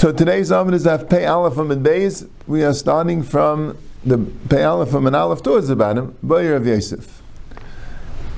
So 0.00 0.12
today's 0.12 0.50
Amud 0.50 0.72
is 0.72 0.86
Daf 0.86 1.10
Pei 1.10 1.26
Aleph 1.26 1.58
and 1.58 1.84
Beis. 1.84 2.26
We 2.46 2.64
are 2.64 2.72
starting 2.72 3.22
from 3.22 3.76
the 4.06 4.16
Pei 4.48 4.64
Aleph 4.64 4.94
and 4.94 5.14
Aleph 5.14 5.42
towards 5.42 5.68
the 5.68 5.76
bottom, 5.76 6.16
Boyer 6.22 6.56
of 6.56 6.66
Yosef. 6.66 7.20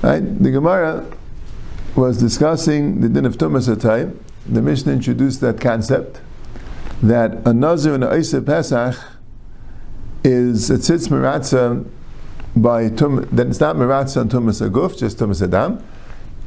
Right? 0.01 0.19
The 0.19 0.51
Gemara 0.51 1.09
was 1.95 2.17
discussing 2.17 2.99
the 2.99 3.07
din 3.07 3.25
of 3.25 3.37
Tumas 3.37 3.73
Atay. 3.73 4.13
The 4.45 4.61
Mishnah 4.61 4.91
introduced 4.91 5.39
that 5.39 5.61
concept 5.61 6.19
that 7.01 7.47
a 7.47 7.53
Nazir 7.53 7.93
and 7.93 8.03
a 8.03 8.13
Isa 8.17 8.41
Pesach 8.41 8.97
is 10.25 10.69
a 10.69 10.75
tzitz 10.75 11.07
meratza 11.07 11.89
by 12.57 12.89
tum, 12.89 13.29
that 13.31 13.47
it's 13.47 13.61
not 13.61 13.77
meratza 13.77 14.19
and 14.19 14.29
Tumas 14.29 14.67
Aguf, 14.67 14.97
just 14.97 15.19
Tumas 15.19 15.41
Adam, 15.41 15.81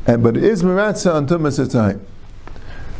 and, 0.06 0.22
but 0.22 0.36
it 0.36 0.44
is 0.44 0.62
meratza 0.62 1.14
on 1.14 1.26
Tumas 1.26 1.64
Atay. 1.64 2.00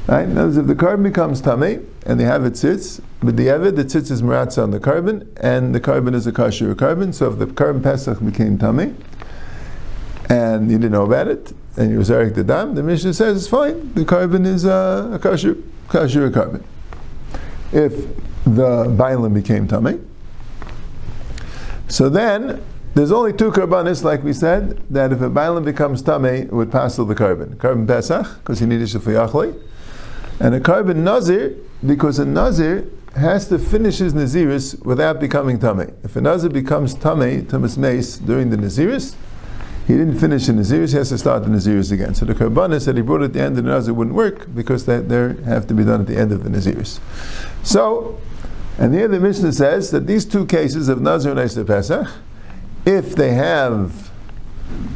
Right? 0.07 0.29
Now, 0.29 0.47
if 0.47 0.55
the 0.55 0.75
korban 0.75 1.03
becomes 1.03 1.41
tummy 1.41 1.81
and 2.05 2.21
they 2.21 2.25
have 2.25 2.45
it 2.45 2.57
sits, 2.57 3.01
but 3.21 3.37
the 3.37 3.49
evid, 3.49 3.75
the 3.75 3.85
tzitz 3.85 4.11
is 4.13 4.23
meratza 4.23 4.63
on 4.63 4.71
the 4.71 4.79
korban, 4.79 5.27
and 5.39 5.75
the 5.75 5.81
korban 5.81 6.15
is 6.15 6.29
a 6.29 6.33
kosher 6.33 6.73
korban. 6.77 7.13
So 7.13 7.33
if 7.33 7.41
the 7.41 7.47
korban 7.47 7.83
pesach 7.83 8.25
became 8.25 8.57
tummy, 8.57 8.95
and 10.29 10.71
you 10.71 10.79
didn't 10.79 10.93
know 10.93 11.05
about 11.05 11.27
it, 11.27 11.53
and 11.77 11.91
you 11.91 11.99
was 11.99 12.11
Eric 12.11 12.35
the 12.35 12.45
dam, 12.45 12.77
the 12.77 12.85
Mishnah 12.85 13.15
says 13.15 13.37
it's 13.37 13.49
fine. 13.49 13.93
The 13.95 14.05
korban 14.05 14.47
is 14.47 14.65
uh, 14.65 15.09
a, 15.11 15.15
a 15.17 15.19
kosher, 15.19 15.57
kosher 15.89 16.31
korban. 16.31 16.63
If 17.73 18.07
the 18.45 18.87
bailam 18.87 19.35
became 19.35 19.67
tummy, 19.67 19.99
so 21.89 22.09
then 22.09 22.63
there's 22.97 23.13
only 23.13 23.35
two 23.35 23.51
karbanis, 23.51 24.03
like 24.03 24.25
we 24.25 24.33
said, 24.33 24.83
that 24.89 25.13
if 25.13 25.21
a 25.21 25.29
bailam 25.29 25.67
becomes 25.67 26.01
it 26.01 26.51
would 26.51 26.73
pass 26.73 26.97
the 26.97 27.05
korban. 27.05 27.55
Korban 27.57 27.87
pesach, 27.87 28.39
because 28.39 28.59
he 28.59 28.65
needed 28.65 28.89
shafayachle, 28.89 29.63
and 30.41 30.55
a 30.55 30.61
korban 30.61 30.97
nazir, 30.97 31.55
because 31.85 32.19
a 32.19 32.25
nazir 32.25 32.89
has 33.15 33.49
to 33.49 33.59
finish 33.59 33.99
his 33.99 34.15
naziris 34.15 34.83
without 34.83 35.21
becoming 35.21 35.59
tummy. 35.59 35.93
If 36.05 36.17
a 36.17 36.23
nazir 36.23 36.49
becomes 36.49 36.95
tummy, 36.95 37.43
tumas 37.43 37.77
mace, 37.77 38.17
during 38.17 38.49
the 38.49 38.57
naziris, 38.57 39.15
he 39.87 39.93
didn't 39.93 40.19
finish 40.19 40.47
the 40.47 40.55
naziris, 40.55 40.93
he 40.93 40.97
has 40.97 41.11
to 41.11 41.19
start 41.19 41.45
the 41.45 41.51
naziris 41.51 41.93
again. 41.93 42.15
So 42.15 42.25
the 42.25 42.35
karbanis 42.35 42.87
that 42.87 42.97
he 42.97 43.03
brought 43.03 43.21
at 43.21 43.35
the 43.35 43.43
end 43.43 43.59
of 43.59 43.65
the 43.65 43.71
nazir 43.71 43.93
wouldn't 43.93 44.17
work 44.17 44.55
because 44.55 44.87
they, 44.87 45.01
they 45.01 45.35
have 45.45 45.67
to 45.67 45.75
be 45.75 45.85
done 45.85 46.01
at 46.01 46.07
the 46.07 46.17
end 46.17 46.33
of 46.33 46.45
the 46.45 46.49
naziris. 46.49 46.99
So, 47.63 48.19
and 48.79 48.95
here 48.95 49.07
the 49.07 49.21
Mishnah 49.21 49.53
says 49.53 49.91
that 49.91 50.07
these 50.07 50.25
two 50.25 50.47
cases 50.47 50.89
of 50.89 51.03
nazir 51.03 51.39
and 51.39 51.67
Pesach, 51.67 52.09
if 52.87 53.17
they 53.17 53.33
have 53.33 54.11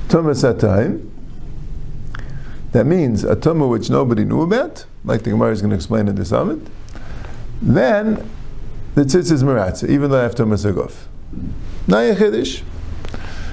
tumas 0.09 0.59
time, 0.59 1.11
that 2.73 2.87
means 2.87 3.25
a 3.25 3.35
tumah 3.35 3.69
which 3.69 3.91
nobody 3.91 4.25
knew 4.25 4.43
about, 4.43 4.87
like 5.05 5.25
the 5.25 5.31
Gemara 5.31 5.51
is 5.51 5.61
going 5.61 5.71
to 5.71 5.77
explain 5.77 6.07
in 6.07 6.15
the 6.15 6.25
summit, 6.25 6.61
then 7.61 8.31
the 8.95 9.03
tzitz 9.03 9.33
is 9.33 9.43
meratza, 9.43 9.89
even 9.89 10.11
though 10.11 10.21
I 10.21 10.23
have 10.23 10.37
tumas 10.37 10.71
aguf. 10.71 10.95
Nayachidish. 11.87 12.63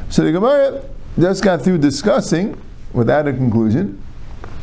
So 0.09 0.23
the 0.23 0.31
Gemara 0.31 0.83
just 1.19 1.43
got 1.43 1.63
through 1.63 1.79
discussing, 1.79 2.61
without 2.93 3.27
a 3.27 3.33
conclusion, 3.33 4.01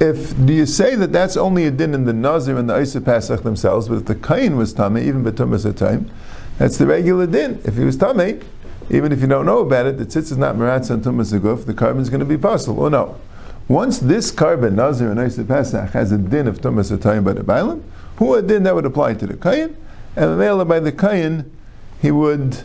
if 0.00 0.34
do 0.46 0.52
you 0.52 0.66
say 0.66 0.94
that 0.94 1.12
that's 1.12 1.36
only 1.36 1.66
a 1.66 1.70
din 1.70 1.94
in 1.94 2.04
the 2.04 2.12
Nazir 2.12 2.56
and 2.56 2.70
the 2.70 2.80
Isa 2.80 3.00
themselves, 3.00 3.88
but 3.88 3.96
if 3.96 4.04
the 4.06 4.14
Kain 4.14 4.56
was 4.56 4.72
Tame, 4.72 4.98
even 4.98 5.24
Batumas 5.24 5.68
at 5.68 5.76
time, 5.76 6.10
that's 6.58 6.78
the 6.78 6.86
regular 6.86 7.26
din. 7.26 7.60
If 7.64 7.76
he 7.76 7.84
was 7.84 7.96
Tame, 7.96 8.40
even 8.90 9.12
if 9.12 9.20
you 9.20 9.26
don't 9.26 9.46
know 9.46 9.58
about 9.58 9.86
it, 9.86 9.98
the 9.98 10.04
tzitz 10.04 10.30
is 10.30 10.36
not 10.36 10.56
Meratz 10.56 10.90
and 10.90 11.02
Tumas 11.02 11.38
Aguf, 11.38 11.66
the 11.66 11.74
korban 11.74 12.00
is 12.00 12.10
going 12.10 12.20
to 12.20 12.26
be 12.26 12.36
possible. 12.36 12.80
Or 12.80 12.90
no. 12.90 13.18
Once 13.66 13.98
this 13.98 14.30
korban, 14.30 14.74
Nazir 14.74 15.10
and 15.10 15.20
Isa 15.20 15.44
Pesach, 15.44 15.90
has 15.90 16.12
a 16.12 16.18
din 16.18 16.46
of 16.46 16.60
Tumas 16.60 16.92
at 16.92 17.00
time 17.00 17.24
by 17.24 17.32
the 17.32 17.42
Bailam, 17.42 17.82
who 18.16 18.34
a 18.34 18.42
din 18.42 18.62
that 18.64 18.74
would 18.74 18.84
apply 18.84 19.14
to 19.14 19.26
the 19.26 19.36
Kain, 19.36 19.76
and 20.16 20.40
the 20.40 20.64
by 20.64 20.80
the 20.80 20.92
Kain, 20.92 21.50
he 22.00 22.10
would, 22.10 22.62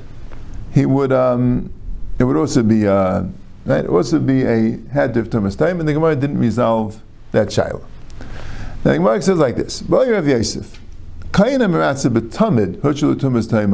he 0.74 0.86
would, 0.86 1.12
um, 1.12 1.72
it 2.20 2.26
would 2.26 2.36
also 2.36 2.64
be, 2.64 2.88
uh, 2.88 3.24
right, 3.66 3.86
also 3.86 4.20
be 4.20 4.44
a 4.44 4.78
had 4.92 5.16
of 5.16 5.30
Tumas 5.30 5.58
time, 5.58 5.80
and 5.80 5.88
the 5.88 5.94
Gemara 5.94 6.16
didn't 6.16 6.40
resolve 6.40 7.02
that 7.32 7.48
shaila. 7.48 7.82
Now 8.84 8.92
the 8.92 8.98
Gemara 8.98 9.22
says 9.22 9.38
like 9.38 9.56
this: 9.56 9.82
Boyer 9.82 10.16
of 10.16 10.28
Yosef, 10.28 10.80
Kayin 11.32 11.60
Emiratza 11.60 12.12
betamid 12.12 12.78
hushul 12.78 13.16
tumas 13.16 13.50
time 13.50 13.74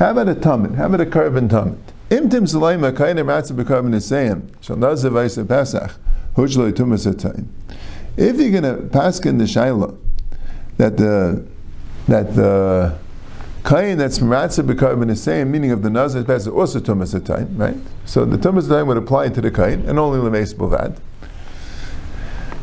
How 0.00 0.12
about 0.12 0.30
a 0.30 0.34
tamid? 0.34 0.76
How 0.76 0.86
about 0.86 1.02
a 1.02 1.04
korban 1.04 1.50
tamid? 1.50 1.76
Imtim 2.08 2.48
Salaima 2.48 2.90
Kayin 2.90 3.16
Emiratza 3.16 3.52
becarbon 3.52 3.94
isayim 3.94 4.50
shal 4.62 4.76
nazav 4.76 5.26
Isa 5.26 5.44
Pesach 5.44 5.92
tumas 6.34 7.20
time. 7.20 7.52
If 8.16 8.38
you're 8.38 8.62
going 8.62 8.62
to 8.62 8.88
pass 8.88 9.20
in 9.20 9.36
the 9.36 9.44
shaila 9.44 9.98
that 10.78 10.96
the 10.96 11.46
that 12.08 12.34
the 12.34 12.96
kain 13.62 13.98
that's 13.98 14.20
maratza 14.20 14.64
becarbon 14.64 15.10
is 15.10 15.22
same 15.22 15.50
meaning 15.50 15.70
of 15.70 15.82
the 15.82 15.90
nazir 15.90 16.24
pesach 16.24 16.54
also 16.54 16.80
tumas 16.80 17.22
time, 17.22 17.54
right? 17.58 17.76
So 18.06 18.24
the 18.24 18.38
tumas 18.38 18.70
time 18.70 18.86
would 18.86 18.96
apply 18.96 19.28
to 19.28 19.40
the 19.42 19.50
kain 19.50 19.86
and 19.86 19.98
only 19.98 20.18
lemeis 20.18 20.54
bovad. 20.54 20.98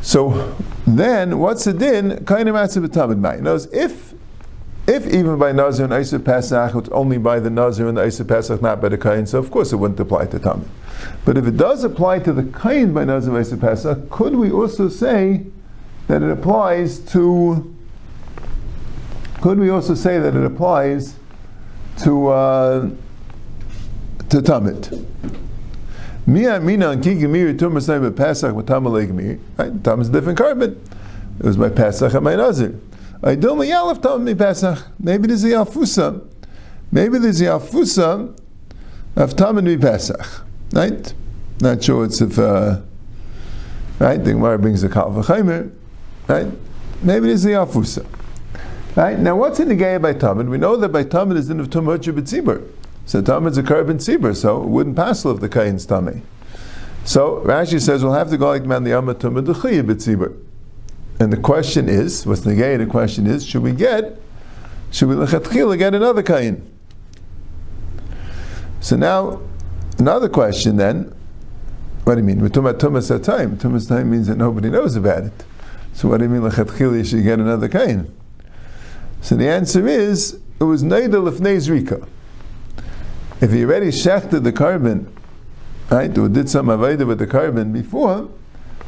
So 0.01 0.55
then, 0.87 1.37
what's 1.37 1.65
the 1.65 1.73
din? 1.73 2.25
Kain 2.25 2.47
matzah 2.47 2.83
b'tamid 2.83 3.19
mai. 3.19 3.35
Knows 3.35 3.67
if 3.71 4.15
if 4.87 5.05
even 5.05 5.37
by 5.37 5.51
Nazir 5.51 5.85
and 5.85 5.93
Isa 5.93 6.17
Pesach, 6.17 6.73
it's 6.73 6.89
only 6.89 7.17
by 7.17 7.39
the 7.41 7.49
Nazir 7.49 7.87
and 7.87 7.97
the 7.97 8.05
Isa 8.05 8.23
Pesach, 8.23 8.61
not 8.61 8.81
by 8.81 8.87
the 8.87 8.97
Kain, 8.97 9.25
so 9.25 9.37
of 9.37 9.51
course 9.51 9.73
it 9.73 9.75
wouldn't 9.75 9.99
apply 9.99 10.27
to 10.27 10.39
Tamid. 10.39 10.67
But 11.25 11.37
if 11.37 11.45
it 11.45 11.57
does 11.57 11.83
apply 11.83 12.19
to 12.19 12.31
the 12.31 12.43
Kain 12.57 12.93
by 12.93 13.03
Nazir 13.03 13.35
and 13.35 13.45
Isa 13.45 13.57
Pesach, 13.57 14.09
could 14.09 14.35
we 14.35 14.49
also 14.49 14.87
say 14.87 15.45
that 16.07 16.23
it 16.23 16.31
applies 16.31 16.99
to? 16.99 17.75
Could 19.41 19.59
we 19.59 19.69
also 19.69 19.93
say 19.93 20.19
that 20.19 20.35
it 20.35 20.43
applies 20.43 21.15
to 22.03 22.27
uh, 22.29 22.89
to 24.29 24.41
Tamid? 24.41 25.05
Mia 26.25 26.59
mina 26.59 26.91
and 26.91 27.03
kigimir 27.03 27.57
tumas 27.57 28.15
Pesach 28.15 28.55
with 28.55 28.67
tamalegmir. 28.67 29.39
Right, 29.57 29.83
tam 29.83 30.01
is 30.01 30.09
a 30.09 30.11
different 30.13 30.39
korban. 30.39 30.77
It 31.39 31.45
was 31.45 31.57
by 31.57 31.69
Pesach 31.69 32.13
and 32.13 32.23
my 32.23 32.35
Nazir. 32.35 32.79
Maybe 33.21 33.41
there's 33.41 35.43
a 35.43 35.49
yafusa. 35.49 36.27
Maybe 36.91 37.19
there's 37.19 37.41
a 37.41 37.45
yafusa 37.45 38.39
of 39.15 39.35
tam 39.35 39.57
and 39.57 39.67
mi 39.67 39.77
Pesach. 39.77 40.45
Right? 40.73 41.13
Not 41.59 41.83
sure 41.83 42.05
it's 42.05 42.21
if. 42.21 42.37
Uh, 42.37 42.81
right, 43.99 44.23
the 44.23 44.33
Gemara 44.33 44.59
brings 44.59 44.83
a 44.83 44.89
kal 44.89 45.11
v'chaimer. 45.11 45.71
Right? 46.27 46.47
Maybe 47.01 47.27
there's 47.27 47.45
a 47.45 47.49
yafusa. 47.49 48.05
Right? 48.95 49.17
Now, 49.17 49.35
what's 49.35 49.59
in 49.59 49.69
the 49.69 49.75
gay 49.75 49.97
by 49.97 50.13
Tamid? 50.13 50.49
We 50.49 50.57
know 50.57 50.75
that 50.75 50.89
by 50.89 51.03
Tamid 51.03 51.37
is 51.37 51.49
in 51.49 51.59
of 51.59 51.69
Tumah 51.69 51.97
Tzibur. 51.97 52.67
So 53.07 53.21
Tamid's 53.21 53.57
a 53.57 53.63
korban 53.63 53.95
tzibur, 53.95 54.35
so 54.35 54.61
it 54.61 54.67
wouldn't 54.67 54.97
pass 54.97 55.23
of 55.23 55.39
the 55.39 55.47
kain's 55.47 55.85
tummy. 55.85 56.23
So 57.05 57.41
Rashi 57.45 57.81
says 57.81 58.03
we'll 58.03 58.13
have 58.13 58.29
to 58.31 58.37
go 58.37 58.49
like 58.49 58.65
man 58.65 58.83
the 58.83 58.91
amatum 58.91 59.41
b'tzibur. 59.41 59.83
b'tzibur. 59.83 60.46
And 61.19 61.33
the 61.33 61.37
question 61.37 61.89
is, 61.89 62.25
what's 62.25 62.41
the 62.41 62.55
gay? 62.55 62.77
The 62.77 62.85
question 62.85 63.25
is, 63.25 63.45
should 63.45 63.63
we 63.63 63.71
get, 63.71 64.19
should 64.91 65.09
we 65.09 65.77
get 65.77 65.95
another 65.95 66.23
kain? 66.23 66.69
So 68.79 68.95
now, 68.95 69.41
another 69.97 70.29
question 70.29 70.77
then. 70.77 71.13
What 72.03 72.15
do 72.15 72.21
you 72.21 72.25
mean? 72.25 72.39
We're 72.39 72.49
talking 72.49 72.69
about 72.69 72.79
tumas 72.79 73.09
time. 73.23 73.57
Tumas 73.57 73.89
time 73.89 74.11
means 74.11 74.27
that 74.27 74.37
nobody 74.37 74.69
knows 74.69 74.95
about 74.95 75.23
it. 75.23 75.43
So 75.93 76.07
what 76.07 76.19
do 76.19 76.23
you 76.25 76.29
mean 76.29 76.41
lechatchila? 76.41 76.97
You 76.97 77.03
should 77.03 77.23
get 77.23 77.39
another 77.39 77.67
kain. 77.67 78.15
So 79.21 79.35
the 79.35 79.49
answer 79.49 79.85
is, 79.87 80.39
it 80.59 80.63
was 80.63 80.83
neidel 80.83 81.23
lefnei 81.23 81.57
zrika 81.57 82.07
if 83.39 83.51
he 83.51 83.63
already 83.63 83.87
shechted 83.87 84.43
the 84.43 84.51
korban, 84.51 85.07
right, 85.91 86.15
or 86.17 86.27
did 86.27 86.49
some 86.49 86.67
avodah 86.67 87.05
with 87.05 87.19
the 87.19 87.27
korban 87.27 87.71
before, 87.71 88.29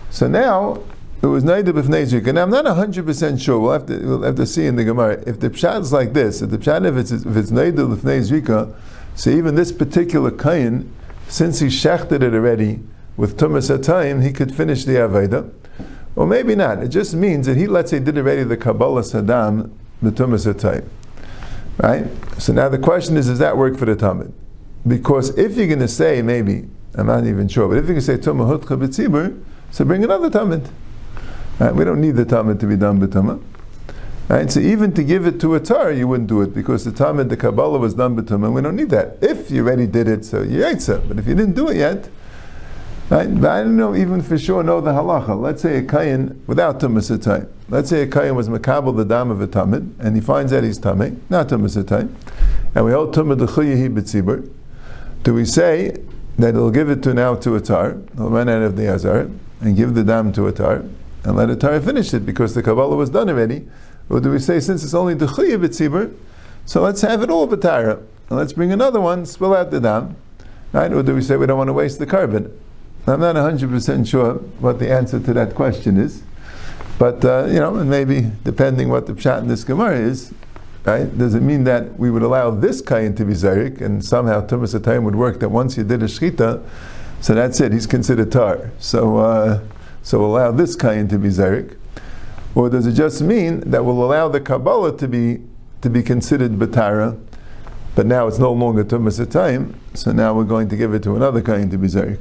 so 0.10 0.28
now 0.28 0.82
it 1.22 1.28
was 1.28 1.44
b'fnei 1.44 2.06
zrika. 2.06 2.30
And 2.30 2.40
I'm 2.40 2.50
not 2.50 2.66
hundred 2.66 3.06
percent 3.06 3.42
sure. 3.42 3.60
We'll 3.60 3.74
have 3.74 3.86
to 3.88 3.98
we'll 3.98 4.22
have 4.24 4.36
to 4.36 4.46
see 4.46 4.66
in 4.66 4.76
the 4.76 4.84
Gemara 4.84 5.22
if 5.28 5.40
the 5.40 5.50
pshat 5.50 5.82
is 5.82 5.94
like 5.94 6.14
this. 6.14 6.42
If 6.42 6.50
the 6.50 6.58
pshat 6.58 6.88
if 6.88 6.96
it's 6.96 7.12
if 7.12 7.36
it's 7.36 7.52
neither 7.52 7.84
b'fnei 7.84 8.76
so 9.16 9.30
even 9.30 9.56
this 9.56 9.72
particular 9.72 10.32
kain, 10.32 10.94
since 11.28 11.60
he 11.60 11.68
shechted 11.68 12.24
it 12.24 12.34
already 12.34 12.80
with 13.18 13.38
tumas 13.38 13.84
time, 13.84 14.22
he 14.22 14.32
could 14.32 14.56
finish 14.56 14.86
the 14.86 14.94
avodah. 14.94 15.52
Or 16.16 16.26
maybe 16.26 16.56
not. 16.56 16.84
It 16.84 16.90
just 16.90 17.14
means 17.14 17.46
that 17.48 17.56
he, 17.56 17.68
let's 17.68 17.92
say, 17.92 18.00
did 18.00 18.18
already 18.18 18.44
the 18.44 18.58
Kabbalah 18.58 19.04
Saddam, 19.04 19.72
the 20.02 20.12
Tumas 20.12 20.60
time. 20.60 20.90
Right? 21.78 22.08
So 22.42 22.52
now 22.52 22.68
the 22.68 22.78
question 22.78 23.16
is, 23.16 23.28
does 23.28 23.40
that 23.40 23.56
work 23.56 23.78
for 23.78 23.86
the 23.86 23.96
Tamid? 23.96 24.34
Because 24.86 25.38
if 25.38 25.56
you're 25.56 25.68
going 25.68 25.80
to 25.80 25.88
say, 25.88 26.22
maybe, 26.22 26.68
I'm 26.96 27.08
not 27.08 27.26
even 27.26 27.48
sure, 27.48 27.68
but 27.70 27.78
if 27.78 27.88
you 27.88 27.94
can 27.94 28.02
say 28.02 28.18
Tumah 28.18 28.60
Hutcha 28.60 28.78
B'tzibur, 28.78 29.42
so 29.72 29.86
bring 29.86 30.04
another 30.04 30.30
Tamid. 30.30 30.70
Right? 31.60 31.76
We 31.76 31.84
don't 31.84 32.02
need 32.02 32.16
the 32.16 32.26
Tamid 32.26 32.60
to 32.62 32.68
be 32.68 32.78
done 32.78 33.00
b'tumah. 33.00 33.42
Right? 34.28 34.52
So 34.52 34.60
even 34.60 34.94
to 34.94 35.04
give 35.04 35.26
it 35.26 35.40
to 35.42 35.56
a 35.56 35.60
tar, 35.60 35.92
you 35.92 36.08
wouldn't 36.08 36.30
do 36.30 36.42
it 36.42 36.54
because 36.54 36.86
the 36.86 36.92
Tamid, 36.92 37.30
the 37.30 37.38
Kabbalah 37.38 37.80
was 37.80 37.94
done 37.94 38.16
b'tumah. 38.16 38.52
We 38.52 38.62
don't 38.62 38.76
need 38.76 38.90
that. 38.92 39.18
If 39.22 39.52
you 39.52 39.64
already 39.64 39.88
did 39.88 40.08
it, 40.08 40.26
so 40.26 40.42
you 40.42 40.66
ate 40.66 40.82
some. 40.82 41.08
But 41.08 41.20
if 41.20 41.28
you 41.28 41.36
didn't 41.36 41.56
do 41.56 41.70
it 41.70 41.78
yet, 41.78 42.10
Right? 43.10 43.42
But 43.42 43.50
I 43.50 43.64
don't 43.64 43.76
know 43.76 43.96
even 43.96 44.22
for 44.22 44.38
sure 44.38 44.62
know 44.62 44.82
the 44.82 44.92
halacha. 44.92 45.40
Let's 45.40 45.64
say 45.64 45.78
a 45.78 45.84
kain 45.84 46.44
without 46.46 46.80
tumas. 46.80 47.50
Let's 47.68 47.90
say 47.90 48.04
a 48.04 48.08
kain 48.08 48.36
was 48.36 48.50
makabel 48.50 48.96
the 48.96 49.04
dam 49.04 49.32
of 49.32 49.42
a 49.42 49.48
tamid, 49.48 49.94
and 49.98 50.16
he 50.16 50.22
finds 50.22 50.54
out 50.54 50.64
he's 50.64 50.78
tamid, 50.78 51.18
not 51.28 51.48
tumas 51.48 51.76
and 52.76 52.86
we 52.86 52.92
hold 52.92 53.16
tumah 53.16 53.36
dechuyahi 53.36 53.92
b'tzibur. 53.96 54.48
Do 55.24 55.34
we 55.34 55.44
say 55.44 55.98
that 56.38 56.54
he'll 56.54 56.70
give 56.70 56.92
it 56.92 57.02
to 57.02 57.16
now 57.16 57.34
to 57.34 57.56
a 57.56 57.60
tar, 57.60 57.98
he'll 58.16 58.30
run 58.30 58.48
out 58.48 58.62
of 58.62 58.76
the 58.76 58.88
azar, 58.88 59.28
and 59.60 59.76
give 59.76 59.96
the 59.96 60.04
dam 60.04 60.32
to 60.34 60.46
a 60.46 60.52
tar, 60.52 60.84
and 61.24 61.36
let 61.36 61.48
the 61.48 61.56
tar 61.56 61.80
finish 61.82 62.14
it 62.14 62.26
because 62.26 62.56
the 62.56 62.64
kabbalah 62.64 62.96
was 62.96 63.10
done 63.10 63.30
already? 63.30 63.68
Or 64.10 64.20
do 64.20 64.32
we 64.32 64.40
say 64.40 64.60
since 64.60 64.84
it's 64.84 64.94
only 64.94 65.14
the 65.14 65.28
dechuyahi 65.28 65.66
b'tzibur, 65.66 66.16
so 66.66 66.82
let's 66.82 67.02
have 67.02 67.22
it 67.22 67.30
all 67.30 67.48
b'tara, 67.48 67.98
and 68.30 68.38
let's 68.38 68.54
bring 68.54 68.72
another 68.72 69.02
one, 69.02 69.26
spill 69.26 69.56
out 69.56 69.72
the 69.72 69.80
dam, 69.80 70.16
right? 70.72 70.92
Or 70.92 71.04
do 71.04 71.16
we 71.16 71.22
say 71.22 71.36
we 71.36 71.46
don't 71.46 71.58
want 71.58 71.68
to 71.68 71.74
waste 71.74 72.00
the 72.00 72.08
korban? 72.08 72.52
I'm 73.08 73.20
not 73.20 73.36
100% 73.36 74.08
sure 74.08 74.36
what 74.60 74.78
the 74.78 74.92
answer 74.92 75.20
to 75.20 75.34
that 75.34 75.56
question 75.56 75.98
is. 75.98 76.22
But, 77.00 77.24
uh, 77.24 77.46
you 77.46 77.60
know, 77.60 77.72
maybe 77.72 78.32
depending 78.44 78.90
what 78.90 79.08
the 79.08 79.14
pshat 79.14 79.40
in 79.40 79.48
this 79.48 79.64
Gemara 79.64 79.98
is, 79.98 80.34
right, 80.86 81.18
does 81.18 81.34
it 81.34 81.42
mean 81.42 81.64
that 81.64 81.98
we 81.98 82.12
would 82.12 82.24
allow 82.24 82.52
this 82.52 82.82
kain 82.82 83.16
to 83.16 83.26
be 83.26 83.34
zarik 83.34 83.82
and 83.82 84.04
somehow 84.04 84.46
Tumas 84.46 84.82
time 84.84 85.06
would 85.06 85.16
work 85.16 85.40
that 85.40 85.50
once 85.50 85.78
you 85.78 85.84
did 85.84 86.04
a 86.04 86.08
shchita, 86.08 86.64
so 87.22 87.34
that's 87.34 87.60
it, 87.62 87.72
he's 87.72 87.88
considered 87.88 88.32
tar. 88.32 88.72
So, 88.80 89.18
uh, 89.18 89.62
so 90.10 90.26
allow 90.26 90.50
this 90.52 90.76
kain 90.76 91.08
to 91.08 91.20
be 91.20 91.28
zarik. 91.28 91.78
Or 92.56 92.68
does 92.68 92.88
it 92.88 92.94
just 92.94 93.22
mean 93.22 93.60
that 93.70 93.86
we'll 93.86 94.04
allow 94.04 94.28
the 94.28 94.42
Kabbalah 94.42 94.98
to 94.98 95.08
be, 95.08 95.40
to 95.82 95.90
be 95.92 96.02
considered 96.02 96.54
batara, 96.54 97.16
but 97.94 98.08
now 98.08 98.26
it's 98.28 98.40
no 98.40 98.52
longer 98.52 98.84
Tumas 98.84 99.24
time, 99.30 99.80
so 99.94 100.12
now 100.12 100.34
we're 100.34 100.46
going 100.46 100.68
to 100.70 100.76
give 100.76 100.96
it 100.96 101.04
to 101.04 101.16
another 101.16 101.44
kain 101.44 101.70
to 101.70 101.78
be 101.78 101.88
zarik. 101.88 102.18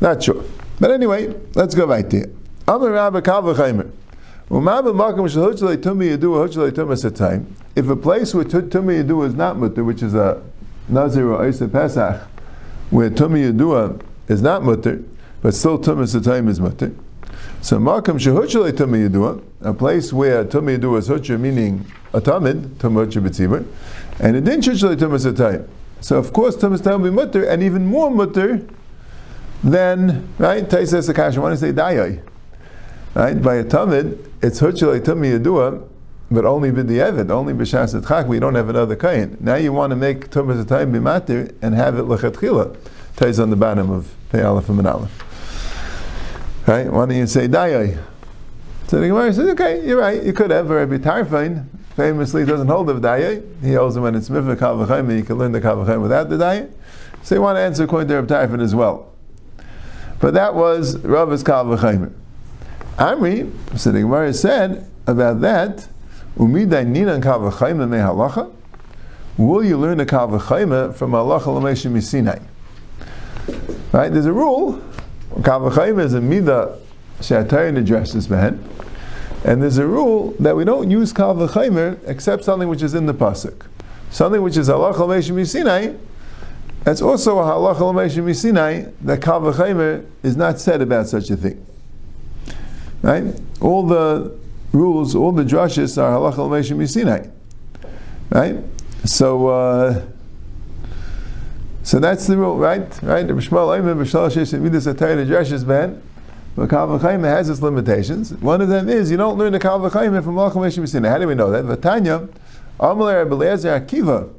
Not 0.00 0.22
sure. 0.22 0.44
But 0.78 0.92
anyway, 0.92 1.34
let's 1.56 1.74
go 1.74 1.84
right 1.86 2.08
there. 2.08 2.26
Amar 2.68 2.92
Rabba 2.92 3.22
Kalvachaimer. 3.22 3.90
If 7.74 7.88
a 7.88 7.96
place 7.96 8.34
where 8.34 8.44
Tumi 8.44 9.04
Yadua 9.04 9.26
is 9.26 9.34
not 9.34 9.58
mutter, 9.58 9.82
which 9.82 10.00
is 10.04 10.14
a 10.14 10.44
Nazir 10.88 11.32
or 11.32 11.48
Isa 11.48 11.66
Pesach, 11.66 12.22
where 12.90 13.10
Tumi 13.10 13.52
Yadua 13.52 14.00
is 14.28 14.42
not 14.42 14.62
mutter, 14.62 15.02
but 15.42 15.54
still 15.54 15.76
Tumas 15.76 16.14
is 16.48 16.60
mutter. 16.60 16.94
So 17.66 17.80
Makam 17.80 18.14
Shehuchalei 18.14 18.70
Tumi 18.70 19.08
Yadua, 19.08 19.42
a 19.60 19.74
place 19.74 20.12
where 20.12 20.44
Tumi 20.44 20.78
Yadua 20.78 20.98
is 20.98 21.08
Hucha, 21.08 21.36
meaning 21.36 21.84
a 22.12 22.20
Tamid, 22.20 22.76
Tumut 22.76 23.10
B'tzibur, 23.10 23.66
and 24.20 24.36
it 24.36 24.44
didn't 24.44 24.60
Shuchalei 24.60 24.94
Tumas 24.94 25.28
Satayim. 25.28 25.66
So 26.00 26.16
of 26.16 26.32
course 26.32 26.54
Tumas 26.54 26.78
Satayim 26.78 27.00
will 27.00 27.10
be 27.10 27.16
mutter, 27.16 27.42
and 27.42 27.64
even 27.64 27.84
more 27.84 28.08
mutter 28.08 28.64
then, 29.64 30.32
right, 30.38 30.62
Taisa 30.62 31.12
Akash, 31.12 31.36
I 31.36 31.40
want 31.40 31.58
to 31.58 31.60
say 31.60 31.72
Dayai. 31.72 32.22
Right, 33.14 33.42
by 33.42 33.56
a 33.56 33.64
Tamid, 33.64 34.30
it's 34.40 34.60
Huchalei 34.60 35.00
Tumi 35.00 35.36
Yadua, 35.36 35.88
but 36.30 36.44
only 36.44 36.70
B'di'evid, 36.70 37.32
only 37.32 37.52
B'shas 37.52 38.00
Etchak, 38.00 38.28
we 38.28 38.38
don't 38.38 38.54
have 38.54 38.68
another 38.68 38.94
kain. 38.94 39.38
Now 39.40 39.56
you 39.56 39.72
want 39.72 39.90
to 39.90 39.96
make 39.96 40.30
Tumas 40.30 40.64
Atayim 40.64 40.92
B'matir 40.92 41.52
and 41.60 41.74
have 41.74 41.98
it 41.98 42.04
L'chatchila. 42.04 42.76
Taisa 43.16 43.42
on 43.42 43.50
the 43.50 43.56
bottom 43.56 43.90
of 43.90 44.14
Pei 44.30 44.42
Aleph 44.42 44.68
and 44.68 44.86
Aleph. 44.86 45.25
Right, 46.66 46.92
why 46.92 47.06
don't 47.06 47.16
you 47.16 47.28
say 47.28 47.46
Dayai? 47.46 48.02
So 48.88 49.00
the 49.00 49.06
Gemara 49.06 49.32
says, 49.32 49.48
okay, 49.50 49.86
you're 49.86 50.00
right, 50.00 50.20
you 50.20 50.32
could 50.32 50.50
have, 50.50 50.68
Rabbi 50.68 50.96
Tarfon 50.96 51.66
famously 51.94 52.44
doesn't 52.44 52.66
hold 52.66 52.90
of 52.90 53.00
Dayai. 53.00 53.62
He 53.62 53.74
holds 53.74 53.96
it 53.96 54.00
when 54.00 54.16
it's 54.16 54.28
Mifah 54.28 54.56
Kavachayim, 54.56 55.16
you 55.16 55.22
can 55.22 55.38
learn 55.38 55.52
the 55.52 55.60
Kavachayim 55.60 56.02
without 56.02 56.28
the 56.28 56.36
Dayai. 56.36 56.72
So 57.22 57.36
you 57.36 57.42
want 57.42 57.56
to 57.56 57.60
answer 57.60 57.84
according 57.84 58.08
to 58.08 58.16
Rabbi 58.16 58.34
Tarfon 58.34 58.60
as 58.60 58.74
well. 58.74 59.12
But 60.18 60.34
that 60.34 60.56
was 60.56 60.98
Rav's 60.98 61.44
Kal 61.44 61.66
V'chaymer. 61.66 62.12
Amri, 62.96 63.52
so 63.78 63.92
the 63.92 64.00
Gemara 64.00 64.34
said 64.34 64.90
about 65.06 65.40
that, 65.42 65.86
Umidai 66.36 66.84
Ninan 66.84 67.22
Kal 67.22 67.40
V'chaymer 67.40 67.88
me 67.88 67.98
halacha? 67.98 68.52
Will 69.36 69.64
you 69.64 69.76
learn 69.76 69.98
the 69.98 70.06
Kal 70.06 70.28
V'chaymer 70.28 70.92
from 70.92 71.12
halacha 71.12 71.46
l'meishim 71.46 71.92
misinai? 71.92 72.42
Right, 73.92 74.12
there's 74.12 74.26
a 74.26 74.32
rule. 74.32 74.82
Kal 75.44 75.60
V'chaymer 75.60 76.04
is 76.04 76.14
a 76.14 76.20
midah 76.20 76.78
she'atayin 77.20 77.78
addresses 77.78 78.28
behen. 78.28 78.58
And 79.44 79.62
there's 79.62 79.78
a 79.78 79.86
rule 79.86 80.34
that 80.40 80.56
we 80.56 80.64
don't 80.64 80.90
use 80.90 81.12
Kal 81.12 81.34
V'chaymer 81.34 81.98
except 82.06 82.44
something 82.44 82.68
which 82.68 82.82
is 82.82 82.94
in 82.94 83.06
the 83.06 83.14
Pasuk. 83.14 83.66
Something 84.10 84.42
which 84.42 84.56
is 84.56 84.68
halacha 84.68 84.98
l'meishim 85.00 85.34
misinai, 85.34 85.98
that's 86.84 87.02
also 87.02 87.38
a 87.38 87.42
halacha 87.42 87.80
l'meishim 87.80 88.34
Sinai 88.34 88.84
that 89.02 89.20
kal 89.20 89.46
is 90.22 90.36
not 90.36 90.60
said 90.60 90.80
about 90.80 91.08
such 91.08 91.30
a 91.30 91.36
thing. 91.36 91.66
Right? 93.02 93.24
All 93.60 93.86
the 93.86 94.38
rules, 94.72 95.14
all 95.14 95.32
the 95.32 95.42
drushes 95.42 96.00
are 96.00 96.12
halacha 96.12 96.38
l'meishim 96.38 96.88
Sinai. 96.88 97.26
Right? 98.30 98.62
So, 99.04 99.48
uh, 99.48 100.02
so 101.86 102.00
that's 102.00 102.26
the 102.26 102.36
rule, 102.36 102.56
right? 102.56 102.80
Right? 103.00 103.24
The 103.24 103.32
B'shmal 103.32 103.78
Omer 103.78 103.94
B'shal 103.94 104.28
Shesh 104.28 104.60
Midas 104.60 104.88
Atayr 104.88 105.14
the 105.14 105.32
drushes 105.32 105.64
ban. 105.64 106.02
But 106.56 106.68
Kal 106.68 106.98
has 106.98 107.48
its 107.48 107.62
limitations. 107.62 108.32
One 108.32 108.60
of 108.60 108.68
them 108.68 108.88
is 108.88 109.08
you 109.08 109.16
don't 109.16 109.38
learn 109.38 109.52
the 109.52 109.60
Kal 109.60 109.78
from 109.88 110.00
halacha 110.00 110.56
l'meishim 110.56 110.88
Sinai. 110.88 111.10
How 111.10 111.18
do 111.18 111.28
we 111.28 111.36
know 111.36 111.52
that? 111.52 111.64
V'tanya 111.64 112.28
Amalei 112.80 113.22
Rabbi 113.22 113.36
Akiva 113.36 114.32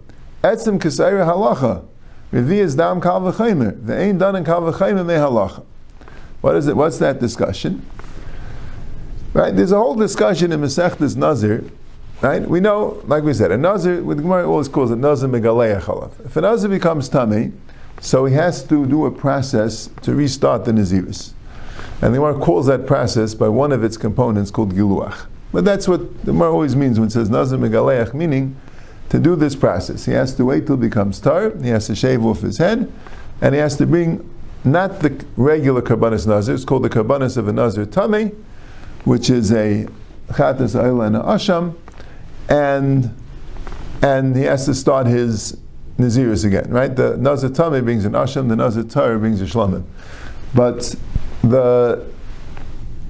Etzim 0.44 0.78
Kesayra 0.78 1.26
Halacha. 1.26 1.86
Revi 2.34 2.58
is 2.58 2.76
dam 2.76 3.00
kal. 3.00 3.22
The 3.22 3.98
ain't 3.98 4.20
done 4.20 4.36
in 4.36 4.44
kal 4.44 4.62
v'chaymer 4.62 5.06
me 5.06 5.14
halacha. 5.14 5.64
What 6.42 6.58
is 6.58 6.68
it? 6.68 6.76
What's 6.76 6.98
that 6.98 7.22
discussion? 7.22 7.86
Right? 9.32 9.56
There's 9.56 9.72
a 9.72 9.78
whole 9.78 9.96
discussion 9.96 10.52
in 10.52 10.60
Masechtas 10.60 11.16
Nazir. 11.16 11.64
Right? 12.22 12.42
We 12.42 12.60
know, 12.60 13.02
like 13.06 13.24
we 13.24 13.34
said, 13.34 13.52
a 13.52 13.58
Nazir, 13.58 14.02
with 14.04 14.18
Gemara 14.22 14.50
always 14.50 14.68
calls 14.68 14.90
it 14.90 14.96
Nazir 14.96 15.30
Megaleya 15.30 15.82
Chalav. 15.82 16.26
If 16.26 16.36
a 16.36 16.42
Nazir 16.42 16.70
becomes 16.70 17.10
tummy, 17.10 17.52
so 18.02 18.26
he 18.26 18.34
has 18.34 18.64
to 18.64 18.86
do 18.88 19.06
a 19.06 19.12
process 19.12 19.90
to 20.02 20.16
restart 20.16 20.66
the 20.66 20.72
Naziris. 20.72 21.34
And 22.02 22.14
the 22.14 22.20
Gemara 22.20 22.40
calls 22.40 22.66
that 22.68 22.88
process 22.88 23.36
by 23.36 23.48
one 23.50 23.72
of 23.72 23.84
its 23.84 23.98
components 23.98 24.50
called 24.50 24.74
Giluach. 24.74 25.28
But 25.52 25.64
that's 25.64 25.88
what 25.88 26.20
the 26.26 26.32
Gemara 26.32 26.52
always 26.52 26.76
means 26.76 27.00
when 27.00 27.08
it 27.08 27.12
says 27.12 27.30
Nazir 27.30 27.60
Megaleach, 27.60 28.14
meaning 28.14 28.56
to 29.10 29.20
do 29.20 29.36
this 29.36 29.56
process. 29.56 30.06
He 30.06 30.12
has 30.14 30.34
to 30.36 30.46
wait 30.46 30.66
till 30.66 30.76
it 30.76 30.82
becomes 30.82 31.20
tar, 31.20 31.56
he 31.58 31.70
has 31.70 31.88
to 31.88 31.96
shave 31.96 32.26
off 32.26 32.42
his 32.42 32.58
head, 32.58 32.92
and 33.42 33.56
he 33.56 33.62
has 33.62 33.78
to 33.78 33.86
bring 33.86 34.28
not 34.64 35.00
the 35.00 35.26
regular 35.38 35.82
karbanis 35.82 36.28
nazir, 36.28 36.56
it's 36.56 36.66
called 36.66 36.84
the 36.84 36.90
karbanis 36.90 37.38
of 37.38 37.48
a 37.48 37.54
nazir 37.54 37.86
tame, 37.86 38.46
which 39.06 39.30
is 39.30 39.52
a 39.52 39.88
chatas 40.30 40.76
ayla 40.76 41.08
and 41.08 41.16
a 41.16 41.22
asham, 41.22 41.76
and 42.50 43.14
and 44.02 44.36
he 44.36 44.44
has 44.44 44.66
to 44.66 44.74
start 44.74 45.08
his 45.08 45.58
naziris 45.98 46.46
again, 46.46 46.70
right? 46.70 46.96
The 46.96 47.18
nazir 47.18 47.50
tame 47.50 47.84
brings 47.84 48.06
an 48.06 48.14
asham, 48.14 48.50
the 48.50 48.56
nazir 48.56 48.84
tar 48.84 49.18
brings 49.18 49.42
a 49.42 49.46
shlamim. 49.46 49.84
But 50.54 50.96
the 51.42 52.06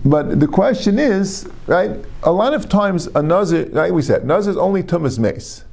but 0.06 0.40
the 0.40 0.48
question 0.48 1.00
is, 1.00 1.50
right? 1.66 1.92
A 2.24 2.32
lot 2.32 2.54
of 2.54 2.70
times 2.70 3.08
a 3.08 3.22
nazir, 3.22 3.66
like 3.68 3.92
we 3.92 4.02
said, 4.02 4.26
nazir 4.26 4.52
is 4.52 4.58
only 4.58 4.84
tumas 4.84 5.20
mace. 5.20 5.64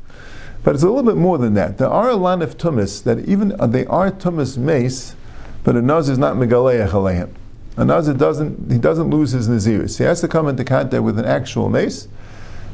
But 0.64 0.74
it's 0.74 0.82
a 0.82 0.88
little 0.88 1.02
bit 1.02 1.16
more 1.16 1.36
than 1.38 1.54
that. 1.54 1.78
There 1.78 1.88
are 1.88 2.08
a 2.08 2.16
lot 2.16 2.42
of 2.42 2.56
tumas 2.56 3.04
that 3.04 3.20
even 3.28 3.58
uh, 3.60 3.66
they 3.66 3.84
are 3.86 4.10
tumas 4.10 4.58
mace, 4.58 5.14
but 5.62 5.76
a 5.76 5.82
nazir 5.82 6.12
is 6.12 6.18
not 6.18 6.36
megaleach 6.36 6.90
aleim. 6.90 7.30
A 7.76 7.84
nazir 7.84 8.14
doesn't 8.14 8.72
he 8.72 8.78
doesn't 8.78 9.10
lose 9.10 9.30
his 9.30 9.48
naziris. 9.48 9.98
He 9.98 10.04
has 10.04 10.20
to 10.22 10.28
come 10.28 10.48
into 10.48 10.64
contact 10.64 11.02
with 11.02 11.18
an 11.18 11.24
actual 11.24 11.68
mace. 11.68 12.08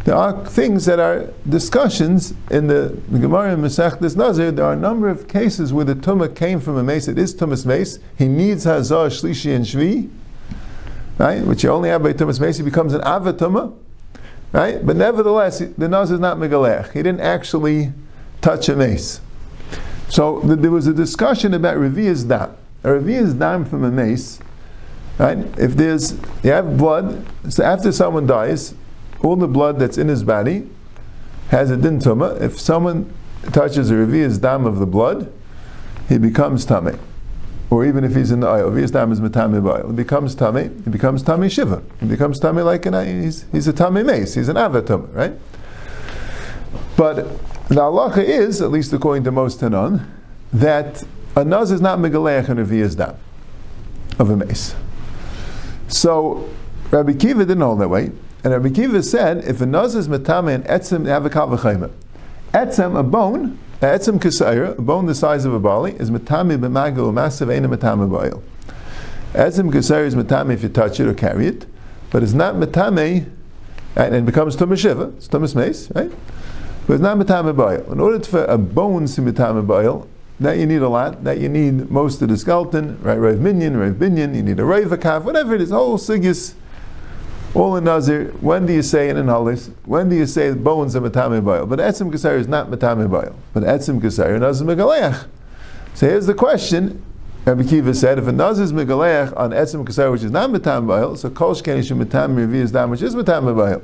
There 0.04 0.14
are 0.14 0.44
things 0.46 0.86
that 0.86 0.98
are 0.98 1.28
discussions 1.48 2.32
in 2.50 2.68
the, 2.68 2.98
Gemara 3.10 3.52
in 3.52 3.60
Masechtas 3.60 4.16
Nazir. 4.16 4.50
There 4.50 4.64
are 4.64 4.72
a 4.72 4.76
number 4.76 5.08
of 5.08 5.28
cases 5.28 5.72
where 5.72 5.84
the 5.84 5.94
tumah 5.94 6.34
came 6.34 6.58
from 6.58 6.76
a 6.78 6.82
mace. 6.82 7.06
It 7.06 7.18
is 7.18 7.34
tumas 7.34 7.66
mace. 7.66 7.98
He 8.16 8.26
needs 8.26 8.64
hazar, 8.64 9.10
shlishi, 9.10 9.54
and 9.54 9.64
shvi, 9.64 10.10
right? 11.18 11.44
Which 11.44 11.64
you 11.64 11.70
only 11.70 11.90
have 11.90 12.02
by 12.02 12.14
tumas 12.14 12.40
mace. 12.40 12.56
He 12.56 12.62
becomes 12.62 12.94
an 12.94 13.02
avatuma. 13.02 13.76
Right? 14.52 14.84
But 14.84 14.96
nevertheless, 14.96 15.60
the 15.60 15.88
Naz 15.88 16.10
is 16.10 16.18
not 16.18 16.36
Megalech. 16.38 16.92
He 16.92 17.02
didn't 17.02 17.20
actually 17.20 17.92
touch 18.40 18.68
a 18.68 18.74
mace. 18.74 19.20
So 20.08 20.40
th- 20.40 20.58
there 20.58 20.72
was 20.72 20.88
a 20.88 20.92
discussion 20.92 21.54
about 21.54 21.76
Revi'ah's 21.76 22.24
dam. 22.24 22.56
A 22.82 22.88
Revi'ah's 22.88 23.34
dam 23.34 23.64
from 23.64 23.84
a 23.84 23.92
mace, 23.92 24.40
right? 25.18 25.38
If 25.56 25.76
there's, 25.76 26.18
you 26.42 26.50
have 26.50 26.76
blood, 26.76 27.24
so 27.48 27.62
after 27.62 27.92
someone 27.92 28.26
dies, 28.26 28.74
all 29.22 29.36
the 29.36 29.48
blood 29.48 29.78
that's 29.78 29.98
in 29.98 30.08
his 30.08 30.22
body 30.22 30.68
has 31.48 31.70
a 31.70 31.76
din 31.76 31.98
tumah. 31.98 32.40
If 32.40 32.58
someone 32.58 33.12
touches 33.52 33.90
a 33.90 33.94
Revi'ah's 33.94 34.38
dam 34.38 34.66
of 34.66 34.78
the 34.78 34.86
blood, 34.86 35.32
he 36.08 36.18
becomes 36.18 36.66
tameh 36.66 36.98
or 37.70 37.86
even 37.86 38.02
if 38.02 38.14
he's 38.16 38.32
in 38.32 38.40
the 38.40 38.48
oil, 38.48 38.76
if 38.76 38.92
dam 38.92 39.12
is 39.12 39.20
matame 39.20 39.64
oil, 39.64 39.90
it 39.90 39.96
becomes 39.96 40.34
tame, 40.34 40.56
it 40.56 40.90
becomes 40.90 41.22
tame 41.22 41.48
shiva. 41.48 41.82
It 42.02 42.08
becomes 42.08 42.40
tame 42.40 42.56
like 42.56 42.84
an 42.86 43.22
he's, 43.22 43.46
he's 43.52 43.68
a 43.68 43.72
tame 43.72 44.04
mace, 44.04 44.34
he's 44.34 44.48
an 44.48 44.56
avatum, 44.56 45.14
right? 45.14 45.32
But 46.96 47.16
the 47.68 47.76
halacha 47.76 48.18
is, 48.18 48.60
at 48.60 48.72
least 48.72 48.92
according 48.92 49.22
to 49.24 49.30
most 49.30 49.60
Tanon, 49.60 50.04
that 50.52 51.02
a 51.36 51.44
nuz 51.44 51.70
is 51.70 51.80
not 51.80 52.00
megaleach 52.00 52.48
and 52.48 52.58
revi'as 52.58 52.96
dam. 52.96 53.16
of 54.18 54.30
a 54.30 54.36
mace. 54.36 54.74
So 55.86 56.50
Rabbi 56.90 57.14
Kiva 57.14 57.46
didn't 57.46 57.62
hold 57.62 57.80
that 57.80 57.88
way, 57.88 58.10
and 58.42 58.52
Rabbi 58.52 58.70
Kiva 58.70 59.02
said 59.02 59.44
if 59.44 59.60
a 59.60 59.64
nuz 59.64 59.94
is 59.94 60.08
metame 60.08 60.54
and 60.54 60.64
etzim, 60.64 61.04
they 61.04 61.10
have 61.10 61.26
a 61.26 61.30
kavachayma. 61.30 61.90
Etzem, 62.52 62.98
a 62.98 63.02
bone, 63.02 63.58
etzem 63.80 64.18
kasayra, 64.18 64.78
a 64.78 64.82
bone 64.82 65.06
the 65.06 65.14
size 65.14 65.44
of 65.44 65.52
a 65.52 65.60
barley, 65.60 65.92
is 65.92 66.10
metame 66.10 66.58
b'magel 66.58 67.12
massive 67.12 67.50
ain't 67.50 67.66
a 67.66 67.68
metame 67.68 68.08
b'oil. 68.08 68.42
Etzem 69.34 69.70
kasayra 69.70 70.06
is 70.06 70.14
metame 70.14 70.52
if 70.52 70.62
you 70.62 70.68
touch 70.68 71.00
it 71.00 71.06
or 71.06 71.14
carry 71.14 71.46
it, 71.46 71.66
but 72.10 72.22
it's 72.22 72.32
not 72.32 72.54
metame, 72.54 73.30
and 73.96 74.14
it 74.14 74.24
becomes 74.26 74.56
tumas 74.56 74.78
shiva, 74.78 75.12
it's 75.16 75.28
tumas 75.28 75.54
mace, 75.54 75.90
right? 75.94 76.10
But 76.86 76.94
it's 76.94 77.02
not 77.02 77.18
metame 77.18 77.54
b'oil. 77.54 77.92
In 77.92 78.00
order 78.00 78.20
for 78.24 78.44
a 78.44 78.58
bone 78.58 79.06
to 79.06 79.20
metame 79.20 79.66
b'oil, 79.66 80.06
that 80.40 80.56
you 80.56 80.66
need 80.66 80.80
a 80.80 80.88
lot. 80.88 81.22
That 81.22 81.38
you 81.38 81.48
need 81.48 81.90
most 81.90 82.22
of 82.22 82.30
the 82.30 82.36
skeleton, 82.36 82.98
right? 83.02 83.16
Rav 83.16 83.36
minyan, 83.36 83.76
Rav 83.76 83.94
binyan. 83.94 84.34
You 84.34 84.42
need 84.42 84.58
a 84.58 84.64
Rav 84.64 84.90
whatever 85.24 85.54
it 85.54 85.60
is. 85.60 85.70
Whole 85.70 85.98
sigis, 85.98 86.54
all 87.54 87.76
in 87.76 87.84
nazir. 87.84 88.32
When 88.40 88.66
do 88.66 88.72
you 88.72 88.82
say 88.82 89.08
in 89.08 89.16
halis? 89.16 89.72
When 89.84 90.08
do 90.08 90.16
you 90.16 90.26
say 90.26 90.52
bones 90.52 90.94
are 90.94 91.00
matame 91.00 91.42
boil? 91.42 91.66
But 91.66 91.78
etzim 91.78 92.12
kasar 92.12 92.38
is 92.38 92.46
not 92.46 92.70
matame 92.70 93.10
boil. 93.10 93.34
But 93.52 93.64
etzim 93.64 94.00
kasar 94.00 94.38
nazir 94.38 94.66
megaleach. 94.66 95.26
So 95.94 96.08
here's 96.08 96.26
the 96.26 96.34
question. 96.34 97.04
Rabbi 97.46 97.64
Kiva 97.64 97.94
said, 97.94 98.18
if 98.18 98.26
a 98.26 98.32
nazir 98.32 98.64
is 98.64 98.72
megaleach 98.72 99.36
on 99.36 99.50
etzim 99.50 99.84
kasar, 99.84 100.12
which 100.12 100.22
is 100.22 100.30
not 100.30 100.50
matame 100.50 100.86
boil, 100.86 101.16
so 101.16 101.30
kol 101.30 101.54
shkeni 101.54 101.86
shem 101.86 102.04
matame 102.04 102.36
revi 102.36 102.56
is 102.56 102.72
dam, 102.72 102.90
which 102.90 103.02
is 103.02 103.14
matame 103.14 103.54
boil. 103.54 103.82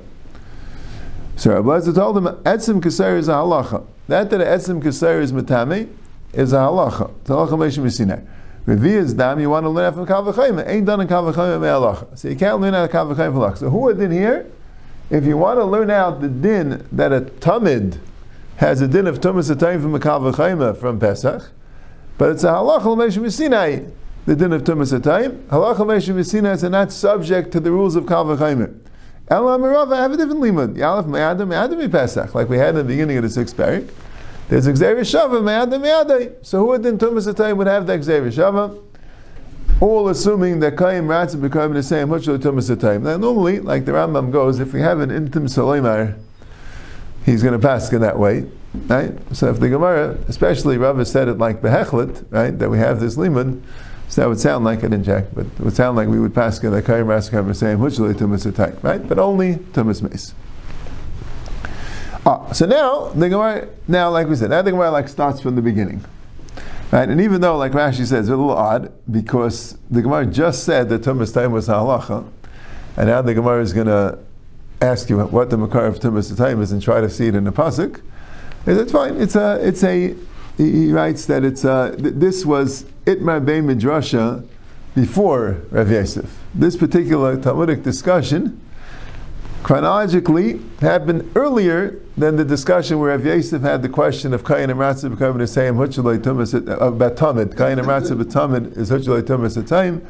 So 1.37 1.52
Rabbi 1.52 1.68
Lezer 1.68 1.94
told 1.94 2.16
him, 2.18 2.26
etzim 2.44 2.80
kasar 2.80 3.18
is 3.18 3.28
a 3.28 3.32
halacha. 3.32 3.85
That 4.08 4.30
that 4.30 4.40
etzim 4.40 4.80
kasar 4.82 5.20
is 5.20 5.32
matame 5.32 5.88
is 6.32 6.52
a 6.52 6.56
halacha. 6.56 7.11
It's 7.20 7.30
a 7.30 7.32
halacha 7.32 7.49
Moshe 7.50 7.78
Missinai. 7.82 8.26
Revi 8.66 8.96
is 8.96 9.14
dam, 9.14 9.38
you 9.38 9.49
want 9.49 9.62
to 9.62 9.70
learn 9.70 9.94
from 9.94 10.06
Kavachayim. 10.06 10.66
Ain't 10.66 10.87
done 10.87 11.00
in 11.00 11.06
Kavachayim 11.06 11.61
me 11.61 11.68
halacha. 11.68 12.18
So 12.18 12.28
you 12.28 12.35
can't 12.35 12.61
learn 12.61 12.75
out 12.75 12.85
of 12.85 12.90
Kavachayim 12.90 13.32
halacha. 13.32 13.58
So 13.58 13.70
who 13.70 13.94
din 13.94 14.11
here? 14.11 14.50
If 15.08 15.25
you 15.25 15.37
want 15.37 15.61
to 15.61 15.64
learn 15.64 15.88
out 15.88 16.20
the 16.20 16.26
din 16.26 16.85
that 16.90 17.12
a 17.12 17.20
tamid 17.20 18.00
has 18.56 18.80
a 18.80 18.88
din 18.88 19.06
of 19.06 19.20
tumas 19.20 19.54
atayim 19.54 19.82
from 19.82 19.94
a 19.94 20.00
Kavachayim 20.00 20.76
from 20.78 20.99
Pesach, 20.99 21.49
but 22.18 22.30
it's 22.30 22.42
a 22.42 22.49
halacha 22.49 22.82
Moshe 22.82 23.18
Missinai, 23.18 23.88
the 24.25 24.35
din 24.35 24.52
of 24.52 24.64
tumas 24.64 24.99
atayim. 24.99 25.46
Halacha 25.46 25.76
Moshe 25.76 26.12
Missinai 26.12 26.54
is 26.54 26.64
not 26.64 26.90
subject 26.90 27.52
to 27.52 27.61
the 27.61 27.70
rules 27.70 27.94
of 27.94 28.02
Kavachayim. 28.06 28.80
Elam 29.28 29.62
I 29.64 29.96
have 29.96 30.11
a 30.11 30.16
different 30.16 30.40
limud. 30.40 30.76
Yalef 30.76 31.06
me'adam 31.06 31.49
me'adam 31.49 31.88
Pesach, 31.90 32.35
like 32.35 32.49
we 32.49 32.58
had 32.58 32.70
in 32.70 32.76
the 32.76 32.85
beginning 32.85 33.16
of 33.16 33.23
the 33.23 33.30
sixth 33.30 33.56
parak. 33.56 33.88
There's 34.48 34.66
gezeira 34.68 35.00
shava, 35.00 35.42
Me'adam 35.42 35.82
Me'adai. 35.82 36.34
So 36.42 36.60
who 36.60 36.74
in 36.74 36.98
Tumas 36.98 37.32
Atayim 37.32 37.56
would 37.56 37.66
have 37.66 37.86
that 37.88 38.00
gezeira 38.00 38.32
shava? 38.32 38.80
All 39.80 40.08
assuming 40.08 40.60
that 40.60 40.76
Kayim 40.76 41.06
Ratzim 41.06 41.42
become 41.42 41.74
the 41.74 41.82
same 41.82 42.08
much 42.08 42.28
of 42.28 42.40
the 42.40 42.48
Tumas 42.48 42.74
Atayim. 42.74 43.02
Now 43.02 43.16
normally, 43.16 43.60
like 43.60 43.84
the 43.84 43.92
Rambam 43.92 44.30
goes, 44.30 44.60
if 44.60 44.72
we 44.72 44.80
have 44.80 45.00
an 45.00 45.10
intim 45.10 45.48
Saloimar, 45.48 46.16
he's 47.24 47.42
going 47.42 47.52
to 47.52 47.58
pass 47.58 47.92
in 47.92 48.00
that 48.00 48.18
way. 48.18 48.46
Right? 48.86 49.12
So 49.34 49.50
if 49.50 49.58
the 49.58 49.68
Gemara, 49.68 50.16
especially 50.28 50.78
Rava 50.78 51.04
said 51.04 51.28
it 51.28 51.38
like 51.38 51.60
Behechlet, 51.60 52.24
right, 52.30 52.56
that 52.58 52.70
we 52.70 52.78
have 52.78 53.00
this 53.00 53.16
limud, 53.16 53.62
so 54.08 54.20
that 54.20 54.28
would 54.28 54.38
sound 54.38 54.64
like 54.64 54.82
an 54.82 54.92
in 54.92 55.02
Jack, 55.02 55.24
but 55.34 55.46
it 55.46 55.60
would 55.60 55.74
sound 55.74 55.96
like 55.96 56.08
we 56.08 56.20
would 56.20 56.34
pass 56.34 56.62
it 56.62 56.70
that 56.70 56.84
Kayim 56.84 57.06
Ratzim 57.06 57.48
the 57.48 57.54
same 57.54 57.80
much 57.80 57.98
of 57.98 58.16
Tumas 58.16 58.50
Atayim, 58.50 58.80
right? 58.82 59.06
But 59.06 59.18
only 59.18 59.56
Tumas 59.56 60.02
Mace. 60.02 60.34
Ah, 62.28 62.50
so 62.50 62.66
now 62.66 63.11
the 63.11 63.28
Gemara, 63.28 63.68
now 63.87 64.11
like 64.11 64.26
we 64.26 64.35
said, 64.35 64.50
now 64.50 64.61
the 64.61 64.73
Gemara 64.73 64.90
like 64.90 65.09
starts 65.09 65.40
from 65.40 65.54
the 65.54 65.62
beginning, 65.62 66.04
right? 66.90 67.09
And 67.09 67.21
even 67.21 67.40
though, 67.40 67.56
like 67.56 67.71
Rashi 67.71 67.99
says, 67.99 68.12
it's 68.12 68.28
a 68.28 68.37
little 68.37 68.50
odd 68.50 68.92
because 69.09 69.78
the 69.88 70.02
Gemara 70.02 70.26
just 70.26 70.64
said 70.64 70.88
that 70.88 71.02
Tumas 71.02 71.33
Time 71.33 71.52
was 71.52 71.68
halacha, 71.68 72.28
and 72.97 73.06
now 73.06 73.23
the 73.23 73.33
Gemara 73.33 73.62
is 73.62 73.73
going 73.73 73.87
to 73.87 74.18
ask 74.80 75.09
you 75.09 75.21
what 75.21 75.50
the 75.50 75.56
Makar 75.56 75.87
of 75.87 76.00
Tumas 76.00 76.37
Time 76.37 76.61
is 76.61 76.73
and 76.73 76.83
try 76.83 77.00
to 77.00 77.09
see 77.09 77.28
it 77.28 77.37
in 77.37 77.45
the 77.45 77.52
pasuk. 77.52 78.02
It's 78.66 78.90
fine. 78.90 79.21
It's 79.21 79.37
a, 79.37 79.61
it's 79.64 79.85
a. 79.85 80.16
He 80.56 80.90
writes 80.90 81.26
that 81.26 81.45
it's 81.45 81.64
a, 81.64 81.95
this 81.97 82.45
was 82.45 82.87
Itmar 83.04 83.45
Bein 83.45 83.66
Midrasha 83.66 84.45
before 84.97 85.62
Rav 85.71 85.92
Yosef. 85.92 86.40
This 86.52 86.76
particular 86.76 87.40
Talmudic 87.40 87.85
discussion 87.85 88.61
chronologically 89.66 90.61
happened 90.80 91.28
earlier 91.35 92.00
than 92.16 92.37
the 92.37 92.44
discussion 92.44 93.00
where 93.00 93.11
Rav 93.11 93.26
Yosef 93.26 93.62
had 93.62 93.82
the 93.82 93.88
question 93.88 94.32
of 94.32 94.44
Kayin 94.44 94.70
and 94.70 94.78
Ratzah 94.78 95.11
becoming 95.11 95.38
the 95.38 95.49
same 95.49 95.75
Huchalei 95.75 96.18
Tumas 96.18 96.54
about 96.54 97.20
uh, 97.20 97.32
Tamid. 97.32 97.56
Kayin 97.56 97.80
and 97.80 97.88
Ratzah 97.88 98.16
Tamid 98.26 98.76
is 98.76 98.92
Huchalei 98.92 99.23
Tumas 99.23 99.58
at 99.61 99.66
time. 99.66 100.06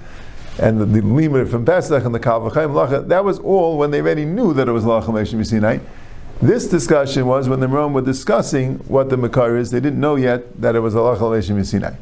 And 0.59 0.79
the, 0.79 0.85
the 0.85 1.47
from 1.47 1.65
Pesach 1.65 2.05
and 2.05 2.15
the 2.15 2.21
Kalvachayim 2.21 2.73
Lacha, 2.75 3.09
that 3.09 3.25
was 3.25 3.39
all 3.39 3.79
when 3.79 3.91
they 3.93 4.03
already 4.03 4.27
knew 4.27 4.53
that 4.53 4.69
it 4.69 4.73
was 4.73 4.85
Lacha 4.85 5.07
Meshim 5.07 5.45
Sinai. 5.47 5.79
This 6.43 6.67
discussion 6.67 7.25
was 7.25 7.49
when 7.49 7.61
the 7.61 7.69
Rome 7.69 7.95
were 7.95 8.03
discussing 8.03 8.75
what 8.81 9.09
the 9.09 9.17
Makar 9.17 9.57
is. 9.57 9.71
They 9.71 9.81
didn't 9.81 10.01
know 10.01 10.17
yet 10.17 10.61
that 10.61 10.77
it 10.77 10.81
was 10.81 10.93
Lacha 10.93 11.19
Meshim 11.19 11.65
Sinai. 11.65 11.95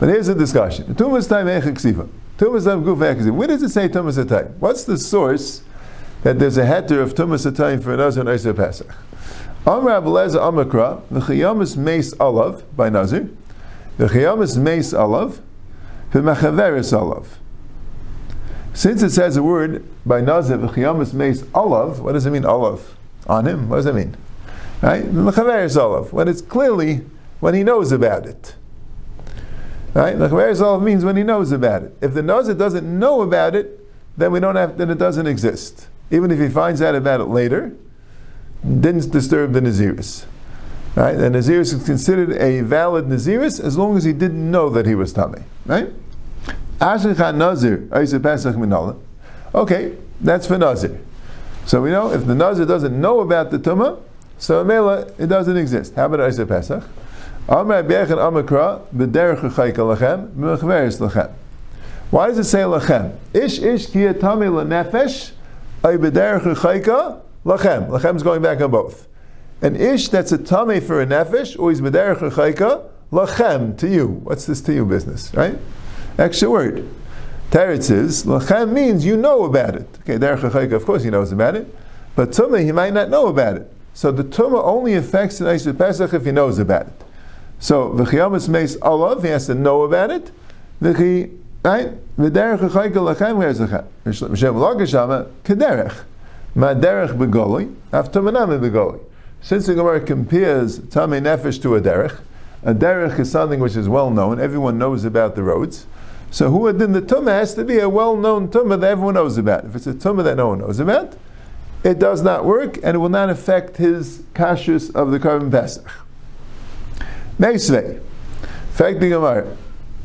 But 0.00 0.08
here's 0.08 0.28
the 0.28 0.34
discussion. 0.34 0.94
Tumas 0.94 1.28
time 1.28 1.48
Echiksiva. 1.48 2.08
Tumas 2.38 2.64
time 2.64 2.82
Guf 2.82 3.30
Where 3.30 3.48
does 3.48 3.62
it 3.62 3.68
say 3.68 3.90
Tumas 3.90 4.26
time? 4.26 4.54
What's 4.58 4.84
the 4.84 4.96
source? 4.96 5.60
That 6.24 6.38
there's 6.38 6.56
a 6.56 6.64
heter 6.64 7.02
of 7.02 7.14
tumas 7.14 7.48
atayim 7.48 7.82
for 7.82 7.94
Nazir 7.96 8.22
and 8.22 8.30
Isa 8.30 8.54
Pesach. 8.54 8.88
Amr 9.66 9.90
Abeleza 9.90 10.40
Amakra, 10.40 11.02
the 11.10 11.20
Chayamas 11.20 11.76
Mace 11.76 12.14
Olav 12.18 12.64
by 12.74 12.88
Nazir, 12.88 13.28
the 13.98 14.06
Chayamas 14.06 14.56
Mace 14.56 14.94
Olav, 14.94 15.42
the 16.12 16.20
Mechaveris 16.20 16.98
Olav. 16.98 17.38
Since 18.72 19.02
it 19.02 19.10
says 19.10 19.36
a 19.36 19.42
word 19.42 19.86
by 20.06 20.22
Nazir, 20.22 20.56
the 20.56 20.68
Chayamas 20.68 21.12
Mace 21.12 21.44
Olav, 21.54 22.00
what 22.00 22.12
does 22.12 22.24
it 22.24 22.30
mean, 22.30 22.46
Olav? 22.46 22.96
On 23.26 23.46
him? 23.46 23.68
What 23.68 23.76
does 23.76 23.86
it 23.86 23.94
mean? 23.94 24.16
Right? 24.80 25.04
The 25.04 25.20
Mechaveris 25.20 25.76
Olav, 25.76 26.14
when 26.14 26.26
it's 26.26 26.40
clearly 26.40 27.02
when 27.40 27.52
he 27.52 27.62
knows 27.62 27.92
about 27.92 28.24
it. 28.24 28.54
Right? 29.92 30.16
Mechaveris 30.16 30.62
Olav 30.62 30.82
means 30.82 31.04
when 31.04 31.18
he 31.18 31.22
knows 31.22 31.52
about 31.52 31.82
it. 31.82 31.94
If 32.00 32.14
the 32.14 32.22
Nazir 32.22 32.54
doesn't 32.54 32.98
know 32.98 33.20
about 33.20 33.54
it, 33.54 33.86
then 34.16 34.32
we 34.32 34.40
don't 34.40 34.56
have, 34.56 34.78
then 34.78 34.88
it 34.88 34.98
doesn't 34.98 35.26
exist 35.26 35.88
even 36.14 36.30
if 36.30 36.38
he 36.38 36.48
finds 36.48 36.80
out 36.80 36.94
about 36.94 37.20
it 37.20 37.24
later, 37.24 37.74
didn't 38.62 39.10
disturb 39.10 39.52
the 39.52 39.60
Naziris. 39.60 40.26
Right? 40.94 41.16
And 41.16 41.34
Naziris 41.34 41.74
is 41.74 41.84
considered 41.84 42.32
a 42.34 42.60
valid 42.60 43.06
Naziris 43.06 43.62
as 43.62 43.76
long 43.76 43.96
as 43.96 44.04
he 44.04 44.12
didn't 44.12 44.48
know 44.50 44.70
that 44.70 44.86
he 44.86 44.94
was 44.94 45.12
Tame. 45.12 45.44
Right? 45.66 45.92
Nazir, 46.80 47.88
Okay, 49.54 49.96
that's 50.20 50.46
for 50.46 50.58
Nazir. 50.58 51.00
So 51.66 51.82
we 51.82 51.90
know 51.90 52.12
if 52.12 52.26
the 52.26 52.34
Nazir 52.34 52.66
doesn't 52.66 53.00
know 53.00 53.20
about 53.20 53.50
the 53.50 53.58
Tumah, 53.58 54.00
so 54.38 54.62
Mela, 54.62 55.10
it 55.18 55.26
doesn't 55.26 55.56
exist. 55.56 55.94
How 55.94 56.06
about 56.06 56.28
Isa 56.28 56.46
Pesach? 56.46 56.84
Why 57.46 57.72
does 62.28 62.38
it 62.38 62.44
say 62.44 62.60
lachem? 62.60 63.18
Ish 63.34 63.58
ish 63.58 63.86
ki 63.86 63.98
yatame 63.98 64.64
nefesh 64.66 65.32
lachem. 65.84 67.22
Lachem 67.44 68.16
is 68.16 68.22
going 68.22 68.42
back 68.42 68.60
on 68.60 68.70
both. 68.70 69.06
An 69.62 69.76
ish 69.76 70.08
that's 70.08 70.32
a 70.32 70.38
tummy 70.38 70.80
for 70.80 71.00
a 71.00 71.06
nefesh, 71.06 71.58
or 71.58 71.70
he's 71.70 71.80
b'derech 71.80 72.18
chayka, 72.32 72.88
lachem, 73.12 73.76
to 73.78 73.88
you. 73.88 74.06
What's 74.06 74.46
this 74.46 74.60
to 74.62 74.74
you 74.74 74.84
business, 74.84 75.32
right? 75.34 75.58
Extra 76.18 76.50
word. 76.50 76.88
Teretz 77.50 77.90
is, 77.90 78.24
lachem 78.24 78.72
means 78.72 79.04
you 79.04 79.16
know 79.16 79.44
about 79.44 79.74
it. 79.74 79.88
Okay, 80.00 80.18
derech 80.18 80.50
chayka, 80.50 80.72
of 80.72 80.84
course 80.84 81.04
he 81.04 81.10
knows 81.10 81.32
about 81.32 81.54
it, 81.54 81.74
but 82.16 82.30
tumah 82.30 82.64
he 82.64 82.72
might 82.72 82.92
not 82.92 83.10
know 83.10 83.26
about 83.26 83.56
it. 83.56 83.72
So 83.92 84.10
the 84.10 84.24
tumah 84.24 84.64
only 84.64 84.94
affects 84.94 85.38
the 85.38 85.44
Eisha 85.44 85.76
Pesach 85.76 86.12
if 86.12 86.24
he 86.24 86.32
knows 86.32 86.58
about 86.58 86.86
it. 86.86 87.04
So 87.58 87.90
v'chiyamas 87.90 88.48
meis 88.48 88.76
olav, 88.82 89.22
he 89.22 89.28
has 89.28 89.46
to 89.46 89.54
know 89.54 89.82
about 89.82 90.10
it. 90.10 90.30
V'chi 90.82 91.38
Right? 91.64 91.92
V'derech 92.18 92.58
chayka 92.70 92.92
lachem 92.92 93.38
v'erzechem. 93.38 93.86
M'shem 94.04 94.54
lagashama 94.54 95.30
kederech. 95.44 96.04
Ma 96.54 96.74
derech 96.74 97.16
begoli, 97.16 97.74
after 97.92 98.20
manam 98.20 98.60
begoli. 98.60 99.00
Since 99.40 99.66
the 99.66 99.74
Gemara 99.74 100.00
compares 100.00 100.78
Tamei 100.78 101.20
Nefesh 101.20 101.60
to 101.62 101.74
a 101.74 101.80
derech, 101.80 102.20
a 102.62 102.74
derech 102.74 103.18
is 103.18 103.30
something 103.30 103.60
which 103.60 103.76
is 103.76 103.88
well 103.88 104.10
known, 104.10 104.40
everyone 104.40 104.78
knows 104.78 105.04
about 105.04 105.34
the 105.34 105.42
roads. 105.42 105.86
So 106.30 106.50
who 106.50 106.72
then 106.72 106.90
the 106.90 107.00
tumah 107.00 107.28
has 107.28 107.54
to 107.54 107.64
be 107.64 107.78
a 107.78 107.88
well-known 107.88 108.48
tumah 108.48 108.80
that 108.80 108.90
everyone 108.90 109.14
knows 109.14 109.38
about. 109.38 109.66
If 109.66 109.76
it's 109.76 109.86
a 109.86 109.94
tumah 109.94 110.24
that 110.24 110.36
no 110.36 110.48
one 110.48 110.58
knows 110.58 110.80
about, 110.80 111.16
it 111.84 112.00
does 112.00 112.22
not 112.22 112.44
work 112.44 112.76
and 112.78 112.96
it 112.96 112.98
will 112.98 113.08
not 113.08 113.30
affect 113.30 113.76
his 113.76 114.18
kashrus 114.34 114.92
of 114.96 115.12
the 115.12 115.20
korban 115.20 115.48
pesach. 115.52 115.88
Meisvei, 117.38 118.02
fact 118.72 118.98
the 118.98 119.10
Gemara. 119.10 119.56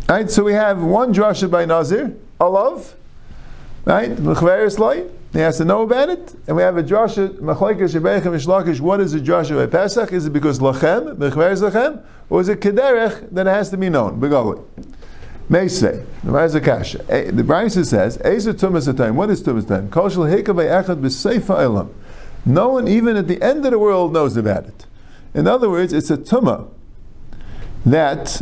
Right, 0.09 0.27
so 0.31 0.43
we 0.43 0.53
have 0.53 0.81
one 0.81 1.13
drasha 1.13 1.51
by 1.51 1.65
Nazir, 1.65 2.17
Olav, 2.39 2.95
right? 3.85 4.09
He 4.17 5.39
has 5.39 5.57
to 5.57 5.65
know 5.65 5.83
about 5.83 6.09
it, 6.09 6.33
and 6.47 6.57
we 6.57 6.63
have 6.63 6.77
a 6.77 6.83
drasha 6.83 7.29
Machlekes 7.37 7.93
Shebechem 7.93 8.23
Mishlakish. 8.23 8.79
What 8.79 9.01
is 9.01 9.13
a 9.13 9.19
drasha 9.19 9.55
by 9.55 9.67
Pesach? 9.67 10.11
Is 10.11 10.25
it 10.25 10.33
because 10.33 10.57
lachem, 10.57 11.15
mechveres 11.17 11.61
lachem, 11.61 12.01
or 12.27 12.41
is 12.41 12.49
it 12.49 12.59
kederech 12.59 13.29
that 13.29 13.45
it 13.45 13.51
has 13.51 13.69
to 13.69 13.77
be 13.77 13.87
known? 13.87 14.19
Begali. 14.19 14.59
Meisvei. 15.47 16.03
The 16.23 16.59
Kasha. 16.59 17.05
Eh, 17.07 17.29
The 17.29 17.43
Brisa 17.43 17.85
says, 17.85 18.17
Ezer 18.17 18.53
Tumas 18.53 18.91
Atayim. 18.91 19.13
What 19.13 19.29
is 19.29 19.43
Tumas 19.43 19.65
Atayim? 19.65 19.91
Kol 19.91 20.09
Shel 20.09 20.23
Heka 20.23 20.45
Echad 20.45 21.01
B'Seifa 21.01 21.61
Elam. 21.61 21.93
No 22.47 22.69
one, 22.69 22.87
even 22.87 23.15
at 23.15 23.27
the 23.27 23.39
end 23.43 23.63
of 23.63 23.69
the 23.69 23.77
world, 23.77 24.13
knows 24.13 24.35
about 24.37 24.65
it. 24.65 24.87
In 25.35 25.45
other 25.45 25.69
words, 25.69 25.93
it's 25.93 26.09
a 26.09 26.17
tumah 26.17 26.67
that 27.85 28.41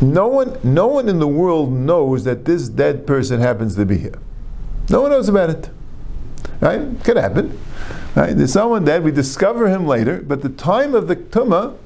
no 0.00 0.28
one, 0.28 0.58
no 0.62 0.86
one 0.86 1.08
in 1.08 1.18
the 1.18 1.28
world 1.28 1.72
knows 1.72 2.24
that 2.24 2.44
this 2.44 2.68
dead 2.68 3.06
person 3.06 3.40
happens 3.40 3.76
to 3.76 3.86
be 3.86 3.98
here. 3.98 4.18
No 4.90 5.02
one 5.02 5.10
knows 5.10 5.28
about 5.28 5.50
it. 5.50 5.70
Right? 6.60 6.80
Could 7.04 7.16
happen. 7.16 7.58
Right? 8.14 8.36
There's 8.36 8.52
someone 8.52 8.84
dead. 8.84 9.02
We 9.04 9.10
discover 9.10 9.68
him 9.68 9.86
later, 9.86 10.22
but 10.22 10.42
the 10.42 10.48
time 10.48 10.94
of 10.94 11.08
the 11.08 11.16
tumah, 11.16 11.76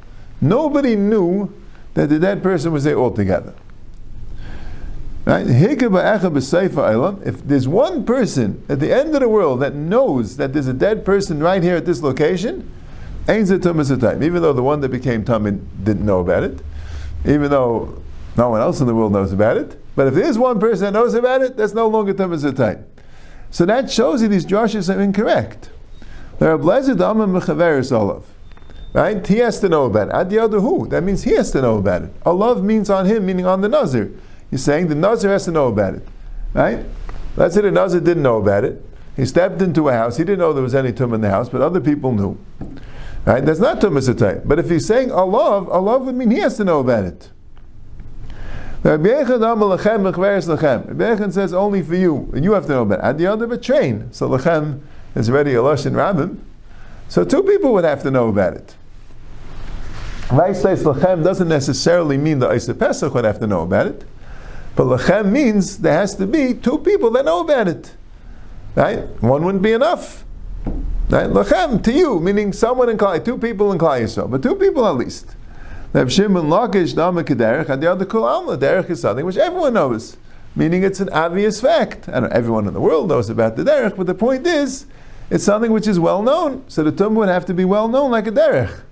nobody 0.40 0.96
knew 0.96 1.52
that 1.94 2.08
the 2.08 2.18
dead 2.18 2.42
person 2.42 2.72
was 2.72 2.84
there 2.84 2.98
altogether. 2.98 3.54
Right? 5.24 5.46
If 5.46 5.58
there's 7.46 7.68
one 7.68 8.04
person 8.04 8.64
at 8.68 8.80
the 8.80 8.92
end 8.92 9.14
of 9.14 9.20
the 9.20 9.28
world 9.28 9.60
that 9.60 9.74
knows 9.74 10.36
that 10.36 10.52
there's 10.52 10.66
a 10.66 10.72
dead 10.72 11.04
person 11.04 11.40
right 11.40 11.62
here 11.62 11.76
at 11.76 11.86
this 11.86 12.02
location, 12.02 12.70
even 13.28 13.60
though 13.60 14.52
the 14.52 14.62
one 14.62 14.80
that 14.80 14.88
became 14.88 15.24
tummy 15.24 15.52
didn't 15.82 16.04
know 16.04 16.20
about 16.20 16.42
it, 16.42 16.60
even 17.24 17.50
though 17.50 18.02
no 18.36 18.50
one 18.50 18.60
else 18.60 18.80
in 18.80 18.86
the 18.86 18.94
world 18.94 19.12
knows 19.12 19.32
about 19.32 19.56
it, 19.56 19.80
but 19.96 20.06
if 20.06 20.14
there's 20.14 20.38
one 20.38 20.58
person 20.58 20.84
that 20.86 20.92
knows 20.92 21.14
about 21.14 21.42
it, 21.42 21.56
that's 21.56 21.74
no 21.74 21.88
longer 21.88 22.14
time. 22.14 22.86
So 23.50 23.66
that 23.66 23.90
shows 23.90 24.22
you 24.22 24.28
these 24.28 24.46
drushes 24.46 24.94
are 24.94 25.00
incorrect. 25.00 25.70
There 26.38 26.50
are 26.50 26.58
blessed 26.58 26.90
mechaveris 26.90 27.92
olav. 27.92 28.26
Right? 28.92 29.24
He 29.24 29.38
has 29.38 29.60
to 29.60 29.68
know 29.68 29.84
about 29.84 30.08
it. 30.32 30.50
Who? 30.50 30.88
That 30.88 31.02
means 31.02 31.22
he 31.22 31.32
has 31.32 31.52
to 31.52 31.62
know 31.62 31.76
about 31.76 32.02
it. 32.02 32.12
Olav 32.26 32.64
means 32.64 32.90
on 32.90 33.06
him, 33.06 33.26
meaning 33.26 33.46
on 33.46 33.60
the 33.60 33.68
nazir. 33.68 34.10
You're 34.50 34.58
saying 34.58 34.88
the 34.88 34.94
nazir 34.94 35.30
has 35.30 35.44
to 35.44 35.52
know 35.52 35.68
about 35.68 35.94
it. 35.94 36.08
Right? 36.54 36.84
Let's 37.36 37.54
say 37.54 37.60
the 37.60 37.70
nazir 37.70 38.00
didn't 38.00 38.22
know 38.22 38.38
about 38.38 38.64
it. 38.64 38.84
He 39.16 39.26
stepped 39.26 39.60
into 39.62 39.88
a 39.88 39.92
house. 39.92 40.16
He 40.16 40.24
didn't 40.24 40.38
know 40.38 40.52
there 40.52 40.62
was 40.62 40.74
any 40.74 40.92
tum 40.92 41.14
in 41.14 41.20
the 41.20 41.30
house, 41.30 41.48
but 41.48 41.60
other 41.60 41.80
people 41.80 42.12
knew. 42.12 42.38
Right? 43.30 43.46
That's 43.46 43.60
not 43.60 43.80
tumas 43.80 44.42
But 44.44 44.58
if 44.58 44.68
he's 44.68 44.84
saying 44.84 45.12
olav, 45.12 45.68
olav 45.68 46.02
would 46.02 46.16
mean 46.16 46.32
he 46.32 46.40
has 46.40 46.56
to 46.56 46.64
know 46.64 46.80
about 46.80 47.04
it. 47.04 47.30
Rabbi 48.82 49.08
Yechon 49.08 51.32
says 51.32 51.52
only 51.52 51.80
for 51.80 51.94
you, 51.94 52.28
and 52.34 52.42
you 52.42 52.54
have 52.54 52.66
to 52.66 52.72
know 52.72 52.82
about 52.82 52.98
it. 52.98 53.04
At 53.04 53.18
the 53.18 53.28
other, 53.28 53.46
but 53.46 53.62
train. 53.62 54.12
So 54.12 54.28
lechem 54.28 54.80
is 55.14 55.30
already 55.30 55.54
a 55.54 55.58
lashon 55.58 55.92
rabbim. 55.92 56.40
So 57.08 57.24
two 57.24 57.44
people 57.44 57.72
would 57.74 57.84
have 57.84 58.02
to 58.02 58.10
know 58.10 58.26
about 58.26 58.54
it. 58.54 58.74
Vaisais 60.26 60.82
lechem 60.82 61.22
doesn't 61.22 61.48
necessarily 61.48 62.18
mean 62.18 62.40
the 62.40 62.52
Isa 62.52 62.74
Pesach 62.74 63.14
would 63.14 63.24
have 63.24 63.38
to 63.38 63.46
know 63.46 63.60
about 63.60 63.86
it, 63.86 64.04
but 64.74 64.86
lechem 64.86 65.30
means 65.30 65.78
there 65.78 65.94
has 65.94 66.16
to 66.16 66.26
be 66.26 66.52
two 66.52 66.78
people 66.78 67.12
that 67.12 67.24
know 67.24 67.42
about 67.42 67.68
it. 67.68 67.94
Right? 68.74 69.06
One 69.22 69.44
wouldn't 69.44 69.62
be 69.62 69.72
enough. 69.72 70.24
Right? 71.10 71.28
Lechem 71.28 71.82
to 71.82 71.92
you, 71.92 72.20
meaning 72.20 72.52
someone 72.52 72.88
in 72.88 72.96
Klai, 72.96 73.24
two 73.24 73.36
people 73.36 73.72
in 73.72 73.78
Klai 73.78 74.02
Yisrael, 74.02 74.30
but 74.30 74.44
two 74.44 74.54
people 74.54 74.86
at 74.86 74.94
least. 74.94 75.34
Reb 75.92 76.08
Shimon 76.08 76.44
Lakish 76.44 76.94
Dama 76.94 77.24
Kederech, 77.24 77.68
and 77.68 77.82
the 77.82 77.90
other 77.90 78.06
Kul 78.06 78.22
Alma 78.22 78.56
Derech 78.56 78.88
is 78.88 79.00
something 79.00 79.26
which 79.26 79.36
everyone 79.36 79.74
knows, 79.74 80.16
meaning 80.54 80.84
it's 80.84 81.00
an 81.00 81.08
obvious 81.08 81.60
fact. 81.60 82.08
I 82.08 82.20
don't 82.20 82.32
everyone 82.32 82.68
in 82.68 82.74
the 82.74 82.80
world 82.80 83.08
knows 83.08 83.28
about 83.28 83.56
the 83.56 83.64
Derech, 83.64 83.96
but 83.96 84.06
the 84.06 84.14
point 84.14 84.46
is, 84.46 84.86
it's 85.30 85.42
something 85.42 85.72
which 85.72 85.88
is 85.88 85.98
well 85.98 86.22
known. 86.22 86.64
So 86.68 86.84
the 86.84 86.92
Tum 86.92 87.16
would 87.16 87.28
have 87.28 87.44
to 87.46 87.54
be 87.54 87.64
well 87.64 87.88
known 87.88 88.12
like 88.12 88.28
a 88.28 88.32
Derech. 88.32 88.82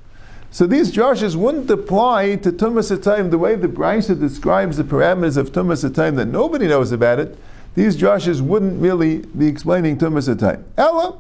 So 0.50 0.66
these 0.66 0.92
drushes 0.92 1.37
wouldn't 1.37 1.70
apply 1.70 2.34
to 2.37 2.50
Tumas 2.50 2.90
Atayim 2.96 3.30
the 3.30 3.38
way 3.38 3.54
the 3.54 3.68
Brisa 3.68 4.18
describes 4.18 4.76
the 4.76 4.82
parameters 4.82 5.37
of 5.37 5.52
Tumas 5.52 5.88
Atayim 5.88 6.16
that 6.16 6.26
nobody 6.26 6.66
knows 6.66 6.90
about 6.90 7.20
it. 7.20 7.38
These 7.76 7.96
drushes 7.96 8.40
wouldn't 8.40 8.82
really 8.82 9.18
be 9.18 9.46
explaining 9.46 9.98
Tumas 9.98 10.34
Atayim. 10.34 10.64
Ella, 10.76 11.16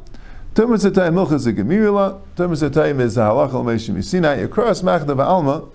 Tumas 0.58 0.84
Atayim 0.84 1.14
Milchas 1.14 1.46
Gemirila, 1.54 2.20
Tumas 2.34 2.68
Atayim 2.68 3.00
is 3.00 3.16
Halachal 3.16 3.62
Meshim 3.62 4.02
Sinai, 4.02 4.38
across 4.38 4.82
Machdav 4.82 5.24
Alma. 5.24 5.68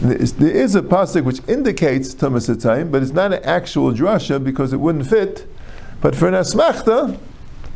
There 0.00 0.16
is 0.16 0.76
a 0.76 0.82
pasuk 0.82 1.24
which 1.24 1.40
indicates 1.48 2.14
Tumas 2.14 2.92
but 2.92 3.02
it's 3.02 3.10
not 3.10 3.32
an 3.32 3.42
actual 3.42 3.92
drasha 3.92 4.44
because 4.44 4.72
it 4.72 4.76
wouldn't 4.76 5.08
fit. 5.08 5.44
But 6.00 6.14
for 6.14 6.28
an 6.28 6.34
Asmachta, 6.34 7.18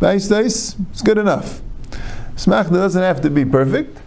it's 0.00 1.02
good 1.02 1.18
enough. 1.18 1.60
Smachta 2.36 2.70
doesn't 2.70 3.02
have 3.02 3.20
to 3.22 3.28
be 3.28 3.44
perfect. 3.44 3.98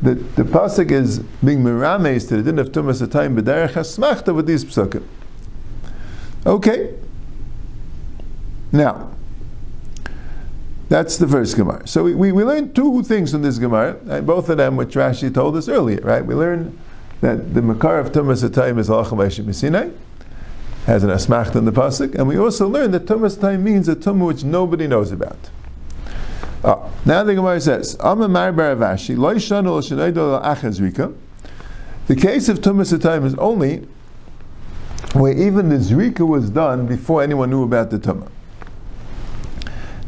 The, 0.00 0.14
the 0.14 0.44
pasuk 0.44 0.90
is 0.90 1.18
being 1.44 1.62
mirames 1.62 2.30
the 2.30 2.42
din 2.42 2.58
of 2.60 2.72
tumas 2.72 3.06
atayim 3.06 3.38
b'derech 3.38 3.72
hasmachta 3.74 4.34
with 4.34 4.46
these 4.46 4.64
psukim. 4.64 5.04
Okay. 6.46 6.94
Now, 8.72 9.10
that's 10.92 11.16
the 11.16 11.26
first 11.26 11.56
Gemara. 11.56 11.88
So 11.88 12.04
we, 12.04 12.14
we, 12.14 12.32
we 12.32 12.44
learned 12.44 12.76
two 12.76 13.02
things 13.02 13.32
from 13.32 13.40
this 13.40 13.56
Gemara, 13.56 13.94
right? 14.02 14.20
both 14.20 14.50
of 14.50 14.58
them 14.58 14.76
which 14.76 14.90
Rashi 14.90 15.32
told 15.32 15.56
us 15.56 15.66
earlier, 15.66 16.00
right? 16.02 16.22
We 16.24 16.34
learned 16.34 16.78
that 17.22 17.54
the 17.54 17.62
Makar 17.62 17.98
of 17.98 18.12
Tumas 18.12 18.46
Atayim 18.46 18.78
is 18.78 18.90
Alacham 18.90 19.54
Sinai, 19.54 19.88
has 20.84 21.02
an 21.02 21.08
asmacht 21.08 21.56
in 21.56 21.64
the 21.64 21.72
pasuk, 21.72 22.14
and 22.14 22.28
we 22.28 22.36
also 22.36 22.68
learned 22.68 22.92
that 22.92 23.06
Tumas 23.06 23.38
Atayim 23.38 23.62
means 23.62 23.88
a 23.88 23.96
tumah 23.96 24.26
which 24.26 24.44
nobody 24.44 24.86
knows 24.86 25.12
about. 25.12 25.38
Oh, 26.62 26.92
now 27.06 27.24
the 27.24 27.36
Gemara 27.36 27.58
says, 27.62 27.96
Amar 27.98 28.52
Baravashi, 28.52 29.16
The 32.06 32.16
case 32.16 32.48
of 32.50 32.58
Tumas 32.60 32.98
Atayim 32.98 33.24
is 33.24 33.34
only 33.36 33.88
where 35.14 35.32
even 35.32 35.70
the 35.70 35.76
Zrika 35.76 36.28
was 36.28 36.50
done 36.50 36.86
before 36.86 37.22
anyone 37.22 37.48
knew 37.48 37.62
about 37.62 37.90
the 37.90 37.98
Tumah. 37.98 38.28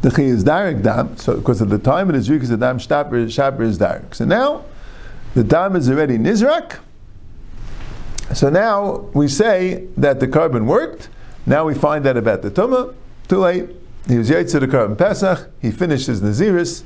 The 0.05 0.11
Chi 0.11 0.21
is 0.21 0.43
Darik 0.43 0.83
Dam, 0.83 1.17
so 1.17 1.35
because 1.37 1.63
at 1.63 1.69
the 1.71 1.79
time 1.79 2.11
it 2.11 2.15
is 2.15 2.29
Zrika, 2.29 2.47
the 2.47 2.57
Dam 2.57 2.77
Shaper 2.77 3.17
is 3.17 3.35
Darik. 3.79 4.13
So 4.13 4.23
now, 4.23 4.63
the 5.33 5.43
Dam 5.43 5.75
is 5.75 5.89
already 5.89 6.19
Nizrak, 6.19 6.77
so 8.31 8.51
now 8.51 9.09
we 9.15 9.27
say 9.27 9.87
that 9.97 10.19
the 10.19 10.27
korban 10.27 10.67
worked. 10.67 11.09
Now 11.47 11.65
we 11.65 11.73
find 11.73 12.05
out 12.05 12.17
about 12.17 12.43
the 12.43 12.51
tumah. 12.51 12.93
Too 13.27 13.39
late. 13.39 13.69
He 14.07 14.19
was 14.19 14.29
yaitz 14.29 14.51
the 14.51 14.67
korban 14.67 14.95
pesach. 14.95 15.49
He 15.59 15.71
finished 15.71 16.05
his 16.05 16.21
naziris. 16.21 16.83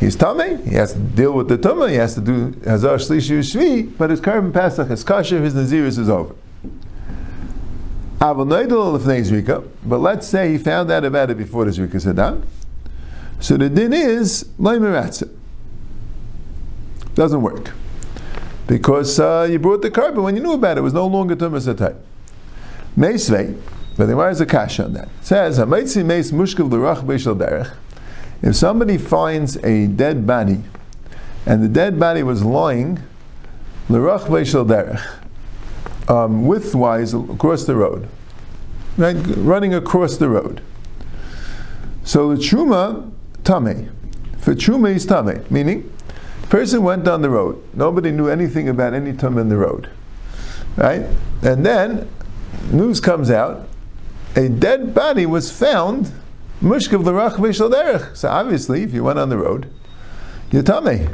He's 0.00 0.16
tummy. 0.16 0.56
He 0.64 0.74
has 0.74 0.94
to 0.94 0.98
deal 0.98 1.34
with 1.34 1.46
the 1.46 1.56
tumah. 1.56 1.88
He 1.88 1.96
has 1.96 2.14
to 2.14 2.20
do 2.20 2.52
hazar 2.64 2.96
shlishi 2.96 3.38
shvi. 3.38 3.96
But 3.96 4.10
his 4.10 4.20
korban 4.20 4.52
pesach 4.52 4.90
is 4.90 5.04
kasher. 5.04 5.40
His 5.40 5.54
naziris 5.54 6.00
is 6.00 6.08
over. 6.08 6.34
But 8.20 9.98
let's 9.98 10.28
say 10.28 10.52
he 10.52 10.58
found 10.58 10.90
out 10.90 11.04
about 11.04 11.30
it 11.30 11.38
before 11.38 11.64
the 11.64 11.70
zrika 11.70 11.94
sadan. 11.94 12.44
So 13.40 13.56
the 13.56 13.70
din 13.70 13.94
is 13.94 14.44
leimeratza. 14.58 15.30
Doesn't 17.14 17.40
work 17.40 17.72
because 18.66 19.18
uh, 19.18 19.48
you 19.50 19.58
brought 19.58 19.82
the 19.82 19.90
korban 19.90 20.22
when 20.22 20.36
you 20.36 20.42
knew 20.42 20.52
about 20.52 20.76
it. 20.76 20.80
It 20.80 20.82
was 20.82 20.92
no 20.92 21.06
longer 21.06 21.34
tumas 21.34 21.72
atay. 21.72 21.96
Meisvei, 22.96 23.60
but 23.96 24.06
there 24.06 24.30
is 24.30 24.40
a 24.40 24.46
cash 24.46 24.78
on 24.78 24.92
that. 24.92 25.08
It 25.20 25.24
says 25.24 25.58
beishal 25.58 26.68
derech. 27.38 27.74
If 28.42 28.54
somebody 28.54 28.96
finds 28.98 29.56
a 29.64 29.86
dead 29.86 30.26
body, 30.26 30.62
and 31.46 31.64
the 31.64 31.68
dead 31.68 31.98
body 31.98 32.22
was 32.22 32.44
lying 32.44 33.00
l'rach 33.88 34.26
beishal 34.26 34.66
derech, 34.66 35.04
um, 36.10 36.44
widthwise 36.44 37.14
across 37.34 37.64
the 37.64 37.76
road, 37.76 38.08
right, 38.96 39.16
running 39.36 39.72
across 39.72 40.16
the 40.16 40.28
road. 40.28 40.60
So 42.04 42.34
the 42.34 42.40
truma 42.40 43.10
tame. 43.44 43.90
For 44.38 44.54
truma 44.54 44.94
is 44.94 45.06
tame, 45.06 45.44
meaning 45.50 45.90
Person 46.50 46.82
went 46.82 47.04
down 47.04 47.22
the 47.22 47.30
road. 47.30 47.62
Nobody 47.74 48.10
knew 48.10 48.28
anything 48.28 48.68
about 48.68 48.92
any 48.92 49.12
tum 49.12 49.38
in 49.38 49.48
the 49.48 49.56
road. 49.56 49.88
Right? 50.76 51.06
And 51.42 51.64
then 51.64 52.08
news 52.72 53.00
comes 53.00 53.30
out, 53.30 53.68
a 54.34 54.48
dead 54.48 54.92
body 54.92 55.26
was 55.26 55.52
found, 55.52 56.10
mushkav 56.60 57.04
l'rach 57.04 57.36
derech. 57.36 58.16
So 58.16 58.28
obviously, 58.28 58.82
if 58.82 58.92
you 58.92 59.04
went 59.04 59.20
on 59.20 59.28
the 59.28 59.38
road, 59.38 59.72
you're 60.50 60.64
tummy. 60.64 61.06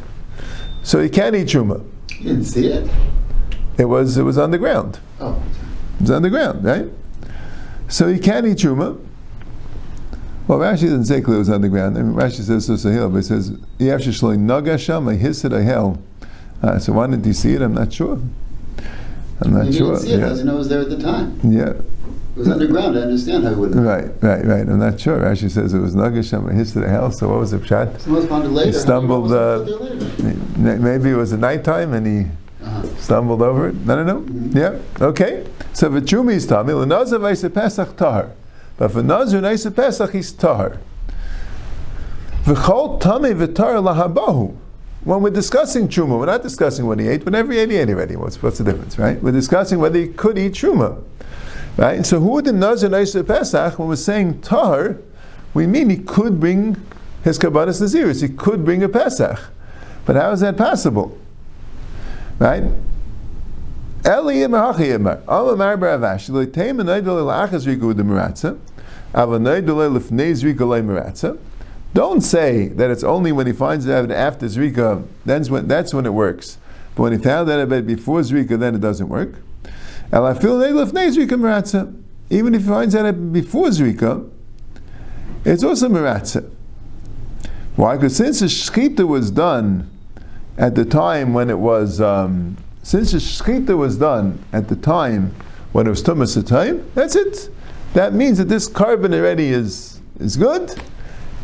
So 0.82 1.00
you 1.00 1.10
can't 1.10 1.36
eat 1.36 1.48
truma. 1.48 1.84
You 2.12 2.30
didn't 2.30 2.44
see 2.44 2.68
it? 2.68 2.90
It 3.78 3.86
was, 3.86 4.16
it 4.16 4.22
was 4.22 4.38
on 4.38 4.50
the 4.50 4.58
ground. 4.58 4.98
Oh. 5.20 5.42
It 5.96 6.02
was 6.02 6.10
on 6.10 6.22
the 6.22 6.30
ground, 6.30 6.64
right? 6.64 6.86
So 7.88 8.08
he 8.08 8.18
can't 8.18 8.46
eat 8.46 8.58
truma. 8.58 9.00
Well, 10.48 10.58
Rashi 10.58 10.82
doesn't 10.82 11.06
say 11.06 11.20
clearly 11.20 11.36
it 11.36 11.38
was 11.40 11.50
on 11.50 11.60
the 11.60 11.68
ground. 11.68 11.98
I 11.98 12.02
mean, 12.02 12.14
Rashi 12.14 12.42
says 12.42 12.66
so 12.66 12.90
hill, 12.90 13.10
but 13.10 13.16
he 13.16 13.22
says 13.22 13.50
Yev 13.50 13.98
Shloi 14.00 14.38
Nagasham, 14.38 15.10
I 15.10 15.16
hiss 15.16 15.44
it 15.44 15.52
a 15.52 15.62
hell. 15.62 16.00
Uh, 16.62 16.78
so 16.78 16.92
why 16.92 17.06
didn't 17.06 17.24
he 17.24 17.32
see 17.32 17.54
it? 17.54 17.62
I'm 17.62 17.74
not 17.74 17.92
sure. 17.92 18.20
I'm 19.40 19.52
not 19.52 19.66
he 19.66 19.72
sure. 19.72 19.92
didn't 19.92 20.02
see 20.02 20.12
it 20.12 20.20
yeah. 20.20 20.52
it 20.52 20.56
was 20.56 20.68
there 20.68 20.80
at 20.82 20.88
the 20.88 20.98
time. 20.98 21.38
Yeah. 21.42 21.70
It 21.70 22.40
was 22.40 22.48
underground. 22.48 22.96
I 22.96 23.02
understand 23.02 23.44
how 23.44 23.50
it 23.50 23.58
wouldn't. 23.58 23.84
Right, 23.84 24.10
right, 24.22 24.44
right. 24.44 24.68
I'm 24.68 24.78
not 24.78 25.00
sure. 25.00 25.18
Rashi 25.18 25.50
says 25.50 25.74
it 25.74 25.80
was 25.80 25.96
Nagasham, 25.96 26.50
I 26.50 26.54
hiss 26.54 26.76
it 26.76 26.84
a 26.84 26.88
hell. 26.88 27.10
So 27.10 27.28
what 27.28 27.40
was 27.40 27.50
the 27.50 27.58
pshat? 27.58 28.00
So 28.00 28.26
found 28.26 28.56
it. 28.56 28.66
He 28.66 28.72
stumbled. 28.72 29.32
Uh, 29.32 29.64
maybe 30.58 31.10
it 31.10 31.16
was 31.16 31.32
a 31.32 31.38
nighttime 31.38 31.92
and 31.92 32.06
he. 32.06 32.30
Stumbled 32.98 33.42
over 33.42 33.68
it. 33.68 33.74
No, 33.74 34.02
no, 34.02 34.18
no. 34.18 34.58
Yeah. 34.58 34.78
Okay. 35.00 35.46
So 35.72 35.90
Truma 35.90 36.32
he's 36.32 36.46
Tami, 36.46 36.74
L'Nazir 36.74 37.20
Vaisa 37.20 37.52
Pesach 37.52 37.96
Tahar. 37.96 38.32
But 38.76 38.92
for 38.92 39.02
Nazir 39.02 39.40
Vaisa 39.40 39.74
Pesach 39.74 40.12
he's 40.12 40.32
Tahar. 40.32 40.78
V'chol 42.44 43.00
Tami 43.00 43.34
V'Tar 43.34 43.82
Lahabahu. 43.82 44.56
When 45.04 45.22
we're 45.22 45.30
discussing 45.30 45.88
Truma, 45.88 46.18
we're 46.18 46.26
not 46.26 46.42
discussing 46.42 46.86
what 46.86 46.98
he 46.98 47.06
ate. 47.06 47.24
Whenever 47.24 47.52
he 47.52 47.60
ate, 47.60 47.70
he 47.70 47.76
ate 47.76 47.88
already. 47.90 48.16
What's, 48.16 48.42
what's 48.42 48.58
the 48.58 48.64
difference, 48.64 48.98
right? 48.98 49.22
We're 49.22 49.30
discussing 49.32 49.78
whether 49.78 49.98
he 49.98 50.08
could 50.08 50.36
eat 50.36 50.52
Truma. 50.54 51.02
Right? 51.76 52.04
So 52.04 52.18
who 52.18 52.30
would 52.30 52.46
the 52.46 52.52
Nazir 52.52 52.88
Vaisa 52.88 53.24
Pesach, 53.24 53.78
when 53.78 53.88
we're 53.88 53.96
saying 53.96 54.40
Tahar, 54.40 54.98
we 55.54 55.66
mean 55.66 55.90
he 55.90 55.98
could 55.98 56.40
bring 56.40 56.76
his 57.22 57.38
Kabbanis 57.38 57.80
Naziris. 57.80 58.22
He 58.22 58.28
could 58.28 58.64
bring 58.64 58.82
a 58.82 58.88
Pesach. 58.88 59.38
But 60.04 60.16
how 60.16 60.30
is 60.32 60.40
that 60.40 60.56
possible? 60.56 61.16
Right? 62.38 62.64
Don't 71.92 72.20
say 72.20 72.68
that 72.68 72.90
it's 72.90 73.02
only 73.02 73.32
when 73.32 73.48
he 73.48 73.52
finds 73.52 73.88
out 73.88 74.12
after 74.12 74.46
Zrika, 74.46 75.04
that's 75.24 75.50
when, 75.50 75.66
that's 75.66 75.92
when 75.92 76.06
it 76.06 76.12
works. 76.12 76.58
But 76.94 77.02
when 77.02 77.12
he 77.14 77.18
found 77.18 77.50
out 77.50 77.58
about 77.58 77.84
before 77.84 78.20
Zrika, 78.20 78.56
then 78.56 78.76
it 78.76 78.80
doesn't 78.80 79.08
work. 79.08 79.40
Even 82.30 82.54
if 82.54 82.62
he 82.62 82.68
finds 82.68 82.94
out 82.94 83.32
before 83.32 83.66
Zrika, 83.70 84.30
it's 85.44 85.64
also 85.64 85.88
Meratza. 85.88 86.48
Why? 87.74 87.96
Because 87.96 88.14
since 88.14 88.38
the 88.38 88.46
Shechita 88.46 89.04
was 89.04 89.32
done 89.32 89.90
at 90.56 90.76
the 90.76 90.84
time 90.84 91.34
when 91.34 91.50
it 91.50 91.58
was, 91.58 92.00
um, 92.00 92.56
since 92.86 93.10
the 93.10 93.18
Shechita 93.18 93.76
was 93.76 93.98
done 93.98 94.38
at 94.52 94.68
the 94.68 94.76
time 94.76 95.34
when 95.72 95.88
it 95.88 95.90
was 95.90 96.04
Tumas 96.04 96.46
time, 96.46 96.88
that's 96.94 97.16
it. 97.16 97.50
That 97.94 98.14
means 98.14 98.38
that 98.38 98.44
this 98.44 98.68
korban 98.68 99.12
already 99.12 99.48
is, 99.48 100.00
is 100.20 100.36
good. 100.36 100.72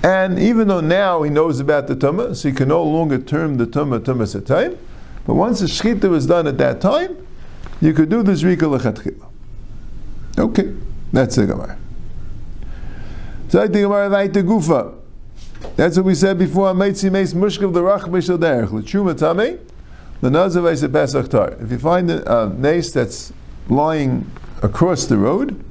And 0.04 0.38
even 0.38 0.68
though 0.68 0.80
now 0.80 1.24
he 1.24 1.30
knows 1.30 1.58
about 1.58 1.88
the 1.88 1.96
Tumah, 1.96 2.36
so 2.36 2.48
he 2.48 2.54
can 2.54 2.68
no 2.68 2.84
longer 2.84 3.18
term 3.18 3.56
the 3.56 3.66
Tumah 3.66 4.04
Tumas 4.04 4.46
time, 4.46 4.78
but 5.26 5.34
once 5.34 5.58
the 5.58 5.66
Shechita 5.66 6.08
was 6.08 6.26
done 6.26 6.46
at 6.46 6.58
that 6.58 6.80
time, 6.80 7.16
you 7.80 7.92
could 7.92 8.08
do 8.08 8.22
the 8.22 8.32
Zrika 8.32 8.78
Lechatchila. 8.78 9.26
Okay, 10.38 10.72
that's 11.12 11.34
the 11.34 11.46
Gemara. 11.46 11.76
So 13.48 13.58
I 13.58 13.64
think 13.64 13.78
Gemara 13.78 14.08
Vaita 14.08 14.46
Gufa. 14.46 14.94
That's 15.74 15.96
what 15.96 16.06
we 16.06 16.14
said 16.14 16.38
before. 16.38 16.72
Meitzi 16.72 17.10
meis 17.10 17.34
mushkav 17.34 17.72
the 17.72 17.80
rach 17.80 18.02
mishal 18.02 18.38
derech 18.38 18.70
l'tshuma 18.70 19.14
tamei 19.14 19.58
l'nazav 20.22 20.66
eis 20.70 20.86
pesach 20.88 21.28
tar. 21.28 21.56
If 21.60 21.70
you 21.70 21.78
find 21.78 22.10
a 22.10 22.48
mace 22.48 22.92
that's 22.92 23.32
lying 23.68 24.30
across 24.62 25.06
the 25.06 25.16
road, 25.16 25.62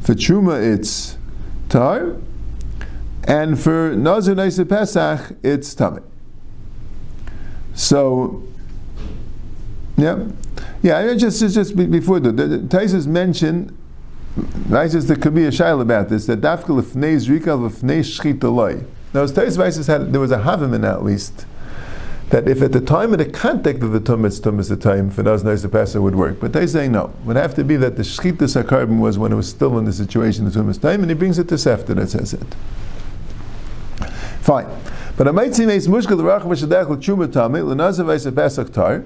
for 0.00 0.14
truma 0.14 0.62
it's 0.62 1.18
tar, 1.68 2.16
and 3.24 3.60
for 3.60 3.94
nazar 3.96 4.34
eis 4.36 4.62
pesach 4.68 5.36
it's 5.42 5.74
tamei. 5.74 6.02
So, 7.74 8.42
yeah, 9.98 10.28
yeah. 10.82 11.14
Just 11.14 11.40
just 11.40 11.54
just 11.54 11.76
before 11.76 12.20
the, 12.20 12.32
the, 12.32 12.46
the 12.46 12.58
Taisus 12.58 13.06
mentioned. 13.06 13.76
Taisus 14.68 15.06
there 15.06 15.16
could 15.16 15.34
be 15.34 15.44
a 15.44 15.50
shail 15.50 15.80
about 15.80 16.10
this 16.10 16.26
that 16.26 16.42
dafka 16.42 16.68
lefnei 16.68 17.16
zrika 17.16 17.56
lefnei 17.56 18.00
shchita 18.00 18.54
loy. 18.54 18.84
Now, 19.14 19.22
as 19.22 19.32
Tais 19.32 19.56
Weiss 19.56 19.86
had, 19.86 20.12
there 20.12 20.20
was 20.20 20.30
a 20.30 20.38
havim 20.38 20.74
in 20.74 20.84
at 20.84 21.02
least, 21.02 21.46
that 22.30 22.48
if 22.48 22.60
at 22.60 22.72
the 22.72 22.80
time 22.80 23.12
of 23.12 23.18
the 23.18 23.24
contact 23.24 23.82
of 23.82 23.92
the 23.92 24.00
tum, 24.00 24.24
it's 24.24 24.40
tum 24.40 24.58
is 24.58 24.68
the 24.68 24.76
time, 24.76 25.10
for 25.10 25.22
those 25.22 25.44
nice 25.44 25.62
the 25.62 25.68
passer 25.68 26.02
would 26.02 26.16
work. 26.16 26.40
But 26.40 26.52
they 26.52 26.66
say 26.66 26.88
no. 26.88 27.06
It 27.20 27.26
would 27.26 27.36
have 27.36 27.54
to 27.54 27.64
be 27.64 27.76
that 27.76 27.96
the 27.96 28.02
shchitas 28.02 28.60
korban 28.64 29.00
was 29.00 29.16
when 29.16 29.32
it 29.32 29.36
was 29.36 29.48
still 29.48 29.78
in 29.78 29.84
the 29.84 29.92
situation 29.92 30.46
of 30.46 30.54
tum 30.54 30.68
is 30.68 30.78
time, 30.78 31.02
and 31.02 31.10
he 31.10 31.14
brings 31.14 31.38
it 31.38 31.48
to 31.48 31.54
Sefta 31.54 31.94
that 31.94 32.10
says 32.10 32.34
it. 32.34 32.54
Fine. 34.40 34.66
But 35.16 35.28
a 35.28 35.32
might 35.32 35.54
see 35.54 35.66
meis 35.66 35.86
mushkal 35.86 36.20
rach 36.20 36.42
v'shadech 36.42 36.88
l'tshuma 36.88 37.28
tami 37.28 37.64
l'nazav 37.64 38.10
eis 38.10 38.26
pesach 38.34 38.72
tar. 38.72 39.04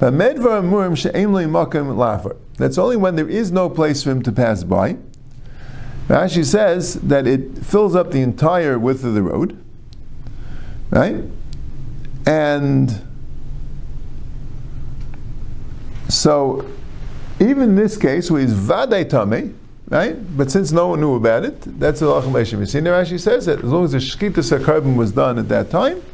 But 0.00 0.14
amurim 0.14 0.96
she'em 0.96 1.32
lo 1.32 1.44
makam 1.44 1.96
lafer. 1.96 2.36
That's 2.56 2.78
only 2.78 2.96
when 2.96 3.16
there 3.16 3.28
is 3.28 3.52
no 3.52 3.70
place 3.70 4.02
for 4.02 4.10
him 4.10 4.22
to 4.22 4.32
pass 4.32 4.64
by. 4.64 4.96
Rashi 6.08 6.44
says 6.44 6.94
that 6.94 7.26
it 7.26 7.58
fills 7.58 7.94
up 7.94 8.10
the 8.10 8.20
entire 8.20 8.78
width 8.78 9.04
of 9.04 9.14
the 9.14 9.22
road, 9.22 9.62
right? 10.90 11.22
And 12.30 12.96
so, 16.08 16.64
even 17.40 17.70
in 17.70 17.74
this 17.74 17.96
case, 17.96 18.30
where 18.30 18.40
he's 18.40 18.54
vadei 18.54 19.10
tame, 19.10 19.58
right? 19.88 20.36
But 20.36 20.48
since 20.48 20.70
no 20.70 20.86
one 20.86 21.00
knew 21.00 21.16
about 21.16 21.44
it, 21.44 21.60
that's 21.80 21.98
the 21.98 22.06
lachem 22.06 22.30
eishim. 22.30 22.60
Rashi 22.60 23.18
says 23.18 23.46
that 23.46 23.58
as 23.58 23.64
long 23.64 23.84
as 23.84 23.90
the 23.90 23.98
shkita 23.98 24.60
korban 24.60 24.94
was 24.94 25.10
done 25.10 25.40
at 25.40 25.48
that 25.48 25.70
time, 25.70 26.04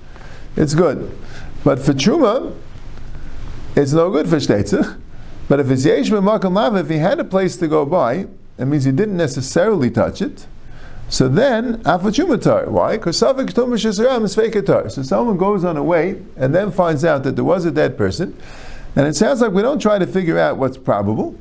it's 0.57 0.73
good. 0.73 1.15
But 1.63 1.81
for 1.81 1.93
truma, 1.93 2.55
it's 3.77 3.93
no 3.93 4.11
good 4.11 4.27
for 4.27 4.37
shtetzach. 4.37 4.99
But 5.51 5.61
if 5.61 5.71
it's 5.71 5.85
yesh 5.85 6.09
b'makam 6.09 6.55
lava, 6.55 6.79
if 6.79 6.89
he 6.89 6.97
had 6.97 7.21
a 7.21 7.25
place 7.25 7.59
to 7.59 7.69
go 7.69 7.85
by, 7.85 8.27
that 8.57 8.65
means 8.65 8.85
he 8.85 8.91
didn't 8.91 9.19
necessarily 9.19 9.91
touch 9.91 10.23
it. 10.23 10.47
So 11.09 11.29
then, 11.29 11.83
afachumatar. 11.85 12.69
Why? 12.69 12.97
Because 12.97 13.21
Tumash 13.21 13.85
is. 13.85 14.95
So 14.95 15.03
someone 15.03 15.37
goes 15.37 15.65
on 15.65 15.77
a 15.77 15.83
way 15.83 16.23
and 16.37 16.55
then 16.55 16.71
finds 16.73 17.05
out 17.05 17.23
that 17.25 17.37
there 17.37 17.45
was 17.45 17.65
a 17.65 17.71
dead 17.71 17.97
person. 17.97 18.37
And 18.97 19.07
it 19.07 19.15
sounds 19.15 19.41
like 19.41 19.53
we 19.53 19.63
don't 19.63 19.81
try 19.81 19.99
to 19.99 20.07
figure 20.07 20.39
out 20.39 20.57
what's 20.57 20.77
probable. 20.77 21.39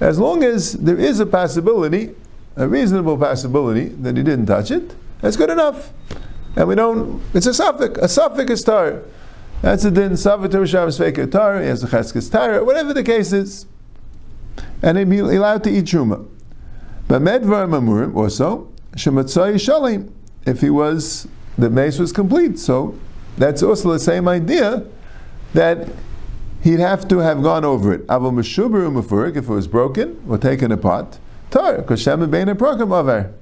As 0.00 0.18
long 0.18 0.42
as 0.42 0.72
there 0.72 0.98
is 0.98 1.20
a 1.20 1.26
possibility, 1.26 2.14
a 2.56 2.68
reasonable 2.68 3.16
possibility 3.16 3.88
that 3.88 4.16
he 4.16 4.22
didn't 4.22 4.46
touch 4.46 4.70
it, 4.70 4.94
that's 5.20 5.36
good 5.36 5.50
enough. 5.50 5.92
And 6.56 6.68
we 6.68 6.74
don't, 6.74 7.22
it's 7.32 7.46
a 7.46 7.54
suffix. 7.54 7.98
A 8.00 8.08
suffix 8.08 8.50
is 8.50 8.64
tar. 8.64 9.02
That's 9.62 9.84
a 9.84 9.90
din. 9.90 10.12
Savik 10.12 10.48
Tumash 10.48 10.88
is 10.88 10.98
faketar. 10.98 11.62
He 11.62 11.68
has 11.68 11.82
a 11.82 11.86
cheskes 11.86 12.30
tar. 12.30 12.62
Whatever 12.64 12.92
the 12.92 13.02
case 13.02 13.32
is 13.32 13.66
and 14.84 14.98
he'd 14.98 15.08
be 15.08 15.18
allowed 15.18 15.64
to 15.64 15.70
eat 15.70 15.86
truma. 15.86 16.26
But 17.08 17.22
medvar 17.22 17.66
mamurim 17.66 18.14
also 18.14 18.70
shematzai 18.96 19.54
shalim 19.54 20.10
if 20.46 20.60
he 20.60 20.70
was 20.70 21.28
the 21.56 21.70
mace 21.70 21.98
was 21.98 22.12
complete. 22.12 22.58
So 22.58 22.98
that's 23.36 23.62
also 23.62 23.92
the 23.92 23.98
same 23.98 24.28
idea 24.28 24.84
that 25.52 25.88
he'd 26.62 26.80
have 26.80 27.06
to 27.08 27.18
have 27.18 27.42
gone 27.42 27.64
over 27.64 27.92
it. 27.92 28.06
Aval 28.06 28.32
meshubur 28.32 28.88
umafurik 28.88 29.36
if 29.36 29.44
it 29.44 29.52
was 29.52 29.68
broken 29.68 30.22
or 30.28 30.38
taken 30.38 30.72
apart. 30.72 31.18
Tar 31.50 31.78
because 31.78 32.02
shem 32.02 32.28
bein 32.30 32.48
a 32.48 32.54
program 32.54 32.92
over. 32.92 33.32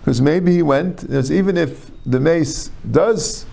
Because 0.00 0.20
maybe 0.20 0.52
he 0.52 0.62
went 0.62 1.04
even 1.30 1.56
if 1.56 1.90
the 2.04 2.20
mace 2.20 2.70
does 2.88 3.46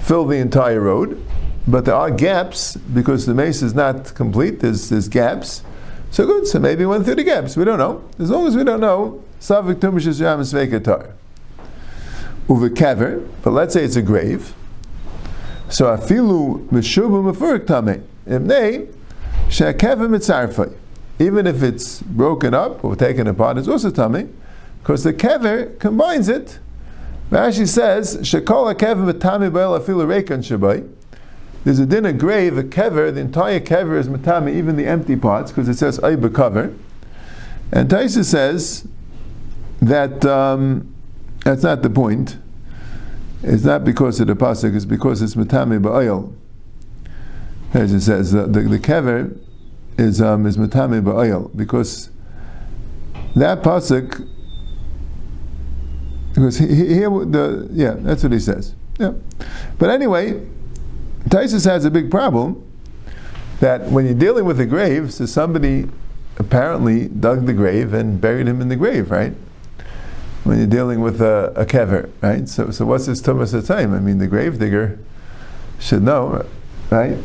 fill 0.00 0.24
the 0.24 0.36
entire 0.36 0.80
road, 0.80 1.22
but 1.66 1.84
there 1.84 1.94
are 1.94 2.10
gaps 2.10 2.76
because 2.76 3.26
the 3.26 3.34
mace 3.34 3.62
is 3.62 3.74
not 3.74 4.14
complete. 4.14 4.60
There's, 4.60 4.88
there's 4.88 5.08
gaps. 5.08 5.62
So 6.10 6.26
good. 6.26 6.46
So 6.46 6.58
maybe 6.58 6.80
he 6.80 6.86
went 6.86 7.04
through 7.04 7.16
the 7.16 7.24
gaps. 7.24 7.56
We 7.56 7.64
don't 7.64 7.78
know. 7.78 8.02
As 8.18 8.30
long 8.30 8.46
as 8.46 8.56
we 8.56 8.64
don't 8.64 8.80
know, 8.80 9.22
Savik 9.42 9.80
Tumish 9.80 10.06
is 10.06 10.20
Yam 10.20 10.38
Sveikatar. 10.38 11.10
Uve 12.46 12.68
kever, 12.70 13.28
but 13.42 13.50
let's 13.50 13.74
say 13.74 13.82
it's 13.82 13.96
a 13.96 14.02
grave. 14.02 14.54
So 15.68 15.86
afilu 15.86 16.64
mishubu 16.68 17.34
mefurik 17.34 17.66
tame. 17.66 18.04
Imnei 18.24 18.86
shekever 19.48 20.06
mitzarfai. 20.08 20.72
Even 21.18 21.48
if 21.48 21.60
it's 21.60 22.00
broken 22.02 22.54
up 22.54 22.84
or 22.84 22.94
taken 22.94 23.26
apart, 23.26 23.58
it's 23.58 23.66
also 23.66 23.90
tame, 23.90 24.32
because 24.78 25.02
the 25.02 25.12
kever 25.12 25.76
combines 25.80 26.28
it. 26.28 26.60
Rashi 27.32 27.66
says 27.66 28.18
shekol 28.18 28.72
kever 28.76 29.12
mitame 29.12 29.50
ba'el 29.50 29.80
afilu 29.80 30.06
reikan 30.06 30.38
shabai. 30.38 30.88
There's 31.64 31.80
a 31.80 31.86
din 31.86 32.06
of 32.06 32.16
grave, 32.16 32.56
a 32.58 32.62
kever, 32.62 33.12
the 33.12 33.22
entire 33.22 33.58
kever 33.58 33.98
is 33.98 34.06
matami, 34.06 34.54
even 34.54 34.76
the 34.76 34.86
empty 34.86 35.16
parts, 35.16 35.50
because 35.50 35.68
it 35.68 35.78
says 35.78 35.98
ayba 35.98 36.32
cover. 36.32 36.72
And 37.72 37.90
Taisa 37.90 38.24
says 38.24 38.86
that 39.82 40.24
um, 40.24 40.94
that's 41.44 41.62
not 41.62 41.82
the 41.82 41.90
point. 41.90 42.38
It's 43.42 43.64
not 43.64 43.84
because 43.84 44.20
of 44.20 44.28
the 44.28 44.34
pasuk; 44.34 44.74
it's 44.74 44.84
because 44.84 45.20
it's 45.20 45.34
matami 45.34 45.80
ba'oil. 45.82 46.34
As 47.74 47.92
it 47.92 48.02
says, 48.02 48.32
the, 48.32 48.46
the, 48.46 48.60
the 48.60 48.78
kever 48.78 49.38
is 49.98 50.20
um, 50.20 50.46
is 50.46 50.56
matami 50.56 51.02
ba'oil 51.02 51.54
because 51.56 52.10
that 53.36 53.62
pasuk. 53.62 54.28
Because 56.34 56.56
here, 56.58 57.10
the 57.10 57.68
yeah, 57.72 57.94
that's 57.98 58.22
what 58.22 58.32
he 58.32 58.40
says. 58.40 58.74
Yeah, 58.98 59.12
but 59.78 59.90
anyway. 59.90 60.40
Taisus 61.28 61.64
has 61.66 61.84
a 61.84 61.90
big 61.90 62.10
problem 62.10 62.68
that 63.60 63.82
when 63.90 64.04
you're 64.06 64.14
dealing 64.14 64.44
with 64.44 64.58
a 64.60 64.66
grave, 64.66 65.12
so 65.12 65.24
somebody 65.24 65.88
apparently 66.38 67.08
dug 67.08 67.46
the 67.46 67.52
grave 67.52 67.94
and 67.94 68.20
buried 68.20 68.48
him 68.48 68.60
in 68.60 68.68
the 68.68 68.76
grave, 68.76 69.10
right? 69.10 69.32
When 70.44 70.58
you're 70.58 70.66
dealing 70.66 71.00
with 71.00 71.20
a, 71.20 71.52
a 71.54 71.64
kever, 71.64 72.10
right? 72.20 72.48
So, 72.48 72.70
so 72.70 72.84
what's 72.84 73.06
this 73.06 73.22
tumas 73.22 73.66
time? 73.66 73.94
I 73.94 74.00
mean, 74.00 74.18
the 74.18 74.26
grave 74.26 74.58
digger 74.58 74.98
should 75.78 76.02
know, 76.02 76.44
right? 76.90 77.16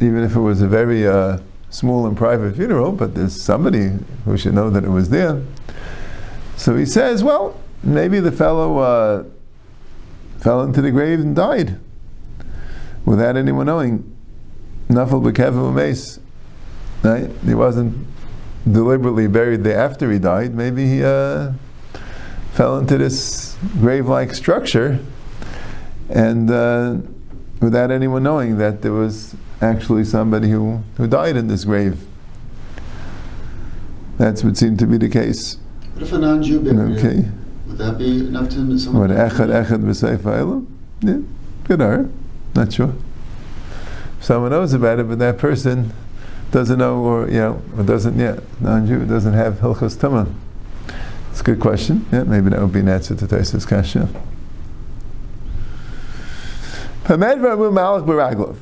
Even 0.00 0.22
if 0.22 0.36
it 0.36 0.40
was 0.40 0.60
a 0.60 0.68
very 0.68 1.06
uh, 1.06 1.38
small 1.70 2.06
and 2.06 2.16
private 2.16 2.54
funeral, 2.54 2.92
but 2.92 3.14
there's 3.14 3.40
somebody 3.40 3.92
who 4.24 4.36
should 4.36 4.54
know 4.54 4.68
that 4.70 4.84
it 4.84 4.90
was 4.90 5.08
there. 5.08 5.42
So 6.56 6.76
he 6.76 6.86
says, 6.86 7.24
well, 7.24 7.58
maybe 7.82 8.20
the 8.20 8.32
fellow 8.32 8.78
uh, 8.78 9.24
fell 10.38 10.62
into 10.62 10.82
the 10.82 10.90
grave 10.90 11.20
and 11.20 11.34
died 11.34 11.78
without 13.04 13.36
anyone 13.36 13.66
knowing. 13.66 14.16
Nafal 14.88 15.22
b'kevu 15.22 15.74
mace. 15.74 16.20
Right? 17.02 17.30
He 17.44 17.54
wasn't 17.54 18.06
deliberately 18.70 19.28
buried 19.28 19.64
there 19.64 19.78
after 19.78 20.10
he 20.10 20.18
died. 20.18 20.54
Maybe 20.54 20.86
he 20.86 21.04
uh, 21.04 21.52
fell 22.56 22.78
into 22.78 22.96
this 22.96 23.54
grave-like 23.80 24.32
structure, 24.32 24.98
and 26.08 26.50
uh, 26.50 26.96
without 27.60 27.90
anyone 27.90 28.22
knowing 28.22 28.56
that 28.56 28.80
there 28.80 28.92
was 28.92 29.36
actually 29.60 30.04
somebody 30.04 30.48
who, 30.48 30.82
who 30.96 31.06
died 31.06 31.36
in 31.36 31.48
this 31.48 31.66
grave. 31.66 32.06
That's 34.16 34.42
what 34.42 34.56
seemed 34.56 34.78
to 34.78 34.86
be 34.86 34.96
the 34.96 35.10
case. 35.10 35.58
What 35.92 36.04
if 36.04 36.12
a 36.14 36.18
non-Jew 36.18 36.60
buried 36.60 36.96
Okay. 36.98 37.16
him? 37.16 37.44
Would 37.68 37.78
that 37.78 37.98
be 37.98 38.26
enough 38.26 38.48
to 38.50 38.78
someone? 38.78 39.08
What, 39.08 39.18
echad 39.18 39.48
echad 39.50 39.82
b'seifa 39.84 40.38
elam? 40.38 40.78
Yeah, 41.00 41.18
good 41.64 41.82
art. 41.82 42.06
Not 42.54 42.72
sure. 42.72 42.94
Someone 44.20 44.52
knows 44.52 44.72
about 44.72 44.98
it, 44.98 45.08
but 45.08 45.18
that 45.18 45.36
person 45.36 45.92
doesn't 46.52 46.78
know, 46.78 47.00
or 47.00 47.28
you 47.28 47.34
know, 47.34 47.62
or 47.76 47.82
doesn't 47.82 48.18
yet. 48.18 48.40
Non-Jew 48.62 49.04
doesn't 49.04 49.34
have 49.34 49.56
hilchos 49.56 49.98
tumah. 49.98 50.32
It's 51.36 51.42
a 51.42 51.44
good 51.44 51.60
question. 51.60 52.06
Yeah, 52.10 52.24
maybe 52.24 52.48
that 52.48 52.62
would 52.62 52.72
be 52.72 52.80
an 52.80 52.88
answer 52.88 53.14
to 53.14 53.26
Taisa's 53.26 53.66
kasha. 53.66 54.08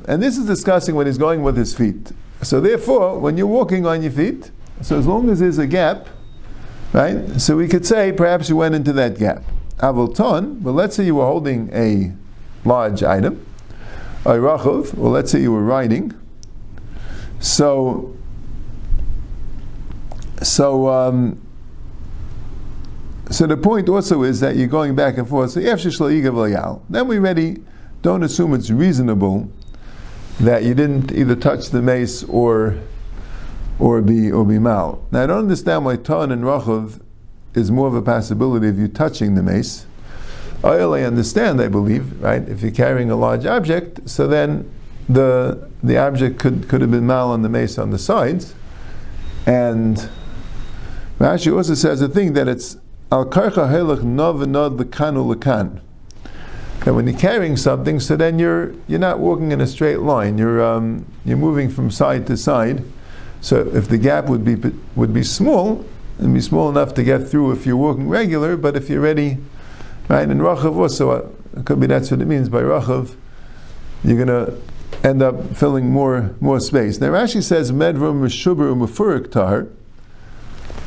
And 0.08 0.20
this 0.20 0.36
is 0.36 0.44
discussing 0.44 0.96
when 0.96 1.06
he's 1.06 1.16
going 1.16 1.44
with 1.44 1.56
his 1.56 1.72
feet. 1.72 2.10
So 2.42 2.60
therefore, 2.60 3.20
when 3.20 3.36
you're 3.38 3.46
walking 3.46 3.86
on 3.86 4.02
your 4.02 4.10
feet, 4.10 4.50
so 4.80 4.98
as 4.98 5.06
long 5.06 5.30
as 5.30 5.38
there's 5.38 5.58
a 5.58 5.68
gap, 5.68 6.08
right? 6.92 7.40
So 7.40 7.56
we 7.56 7.68
could 7.68 7.86
say 7.86 8.10
perhaps 8.10 8.48
you 8.48 8.56
went 8.56 8.74
into 8.74 8.92
that 8.94 9.20
gap. 9.20 9.44
Avolton, 9.78 10.60
well, 10.60 10.74
let's 10.74 10.96
say 10.96 11.04
you 11.04 11.14
were 11.14 11.26
holding 11.26 11.70
a 11.72 12.12
large 12.68 13.04
item. 13.04 13.46
Ayrachov, 14.24 14.94
well, 14.94 15.12
let's 15.12 15.30
say 15.30 15.40
you 15.40 15.52
were 15.52 15.62
riding. 15.62 16.12
So, 17.38 18.16
so, 20.42 20.88
um, 20.88 21.40
so 23.30 23.46
the 23.46 23.56
point 23.56 23.88
also 23.88 24.22
is 24.22 24.40
that 24.40 24.56
you're 24.56 24.66
going 24.66 24.94
back 24.94 25.18
and 25.18 25.28
forth. 25.28 25.52
So, 25.52 25.60
then 25.60 27.08
we 27.08 27.18
ready. 27.18 27.62
Don't 28.02 28.22
assume 28.22 28.52
it's 28.54 28.70
reasonable 28.70 29.50
that 30.40 30.62
you 30.64 30.74
didn't 30.74 31.12
either 31.12 31.36
touch 31.36 31.70
the 31.70 31.80
mace 31.80 32.22
or 32.24 32.78
or 33.78 34.02
be 34.02 34.30
or 34.30 34.44
be 34.44 34.58
mal. 34.58 35.04
Now 35.10 35.24
I 35.24 35.26
don't 35.26 35.38
understand 35.38 35.84
why 35.84 35.96
ton 35.96 36.30
and 36.30 36.42
rachav 36.42 37.00
is 37.54 37.70
more 37.70 37.88
of 37.88 37.94
a 37.94 38.02
possibility 38.02 38.68
of 38.68 38.78
you 38.78 38.88
touching 38.88 39.34
the 39.34 39.42
mace. 39.42 39.86
I 40.62 40.78
only 40.78 41.04
understand, 41.04 41.60
I 41.60 41.68
believe, 41.68 42.20
right? 42.22 42.46
If 42.48 42.62
you're 42.62 42.70
carrying 42.70 43.10
a 43.10 43.16
large 43.16 43.46
object, 43.46 44.08
so 44.08 44.26
then 44.26 44.70
the 45.08 45.68
the 45.82 45.98
object 45.98 46.38
could, 46.38 46.68
could 46.68 46.80
have 46.80 46.90
been 46.90 47.06
mal 47.06 47.30
on 47.30 47.42
the 47.42 47.48
mace 47.48 47.78
on 47.78 47.90
the 47.90 47.98
sides, 47.98 48.54
and 49.46 50.08
Rashi 51.18 51.54
also 51.54 51.74
says 51.74 52.00
a 52.00 52.08
thing 52.08 52.32
that 52.32 52.48
it's 52.48 52.76
al 53.10 53.26
karcha 53.26 53.68
helach 53.70 54.02
nov 54.02 54.46
nod 54.46 54.76
lekanu 54.78 55.34
lekan. 55.34 55.80
That 56.84 56.94
when 56.94 57.06
you're 57.06 57.18
carrying 57.18 57.56
something, 57.56 57.98
so 58.00 58.16
then 58.16 58.38
you're 58.38 58.74
you're 58.86 58.98
not 58.98 59.18
walking 59.18 59.52
in 59.52 59.60
a 59.60 59.66
straight 59.66 60.00
line. 60.00 60.36
You're 60.36 60.62
um, 60.62 61.06
you're 61.24 61.38
moving 61.38 61.70
from 61.70 61.90
side 61.90 62.26
to 62.26 62.36
side. 62.36 62.84
So 63.40 63.60
if 63.74 63.88
the 63.88 63.98
gap 63.98 64.26
would 64.26 64.44
be 64.44 64.56
would 64.94 65.14
be 65.14 65.22
small, 65.22 65.84
and 66.18 66.34
be 66.34 66.40
small 66.40 66.68
enough 66.68 66.94
to 66.94 67.02
get 67.02 67.28
through 67.28 67.52
if 67.52 67.66
you're 67.66 67.76
walking 67.76 68.08
regular, 68.08 68.56
but 68.56 68.76
if 68.76 68.88
you're 68.88 69.00
ready, 69.00 69.38
right? 70.08 70.28
And 70.28 70.40
rachav 70.40 70.76
also 70.76 71.10
uh, 71.10 71.28
it 71.58 71.64
could 71.64 71.80
be 71.80 71.86
that's 71.86 72.10
what 72.10 72.20
it 72.20 72.26
means 72.26 72.48
by 72.48 72.60
rachav. 72.60 73.14
You're 74.02 74.24
gonna 74.24 74.54
end 75.02 75.22
up 75.22 75.56
filling 75.56 75.90
more 75.90 76.34
more 76.40 76.60
space. 76.60 77.00
Now 77.00 77.08
Rashi 77.08 77.42
says 77.42 77.72
medrum 77.72 78.20
mishuber 78.22 78.72
umufurik 78.74 79.30
tar. 79.30 79.66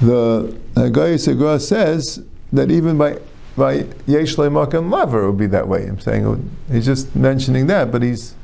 The 0.01 0.55
Hagai 0.75 1.15
Segra 1.15 1.59
says 1.59 2.23
that 2.53 2.69
even 2.71 2.97
by 2.97 3.17
by 3.55 3.85
yesh 4.05 4.35
lemakam 4.35 4.91
laver 4.91 5.25
would 5.27 5.39
be 5.39 5.47
that 5.47 5.67
way. 5.67 5.87
I'm 5.87 5.99
saying 5.99 6.29
would- 6.29 6.49
he's 6.71 6.85
just 6.85 7.15
mentioning 7.15 7.65
that, 7.67 7.91
but 7.91 8.03
he's 8.03 8.35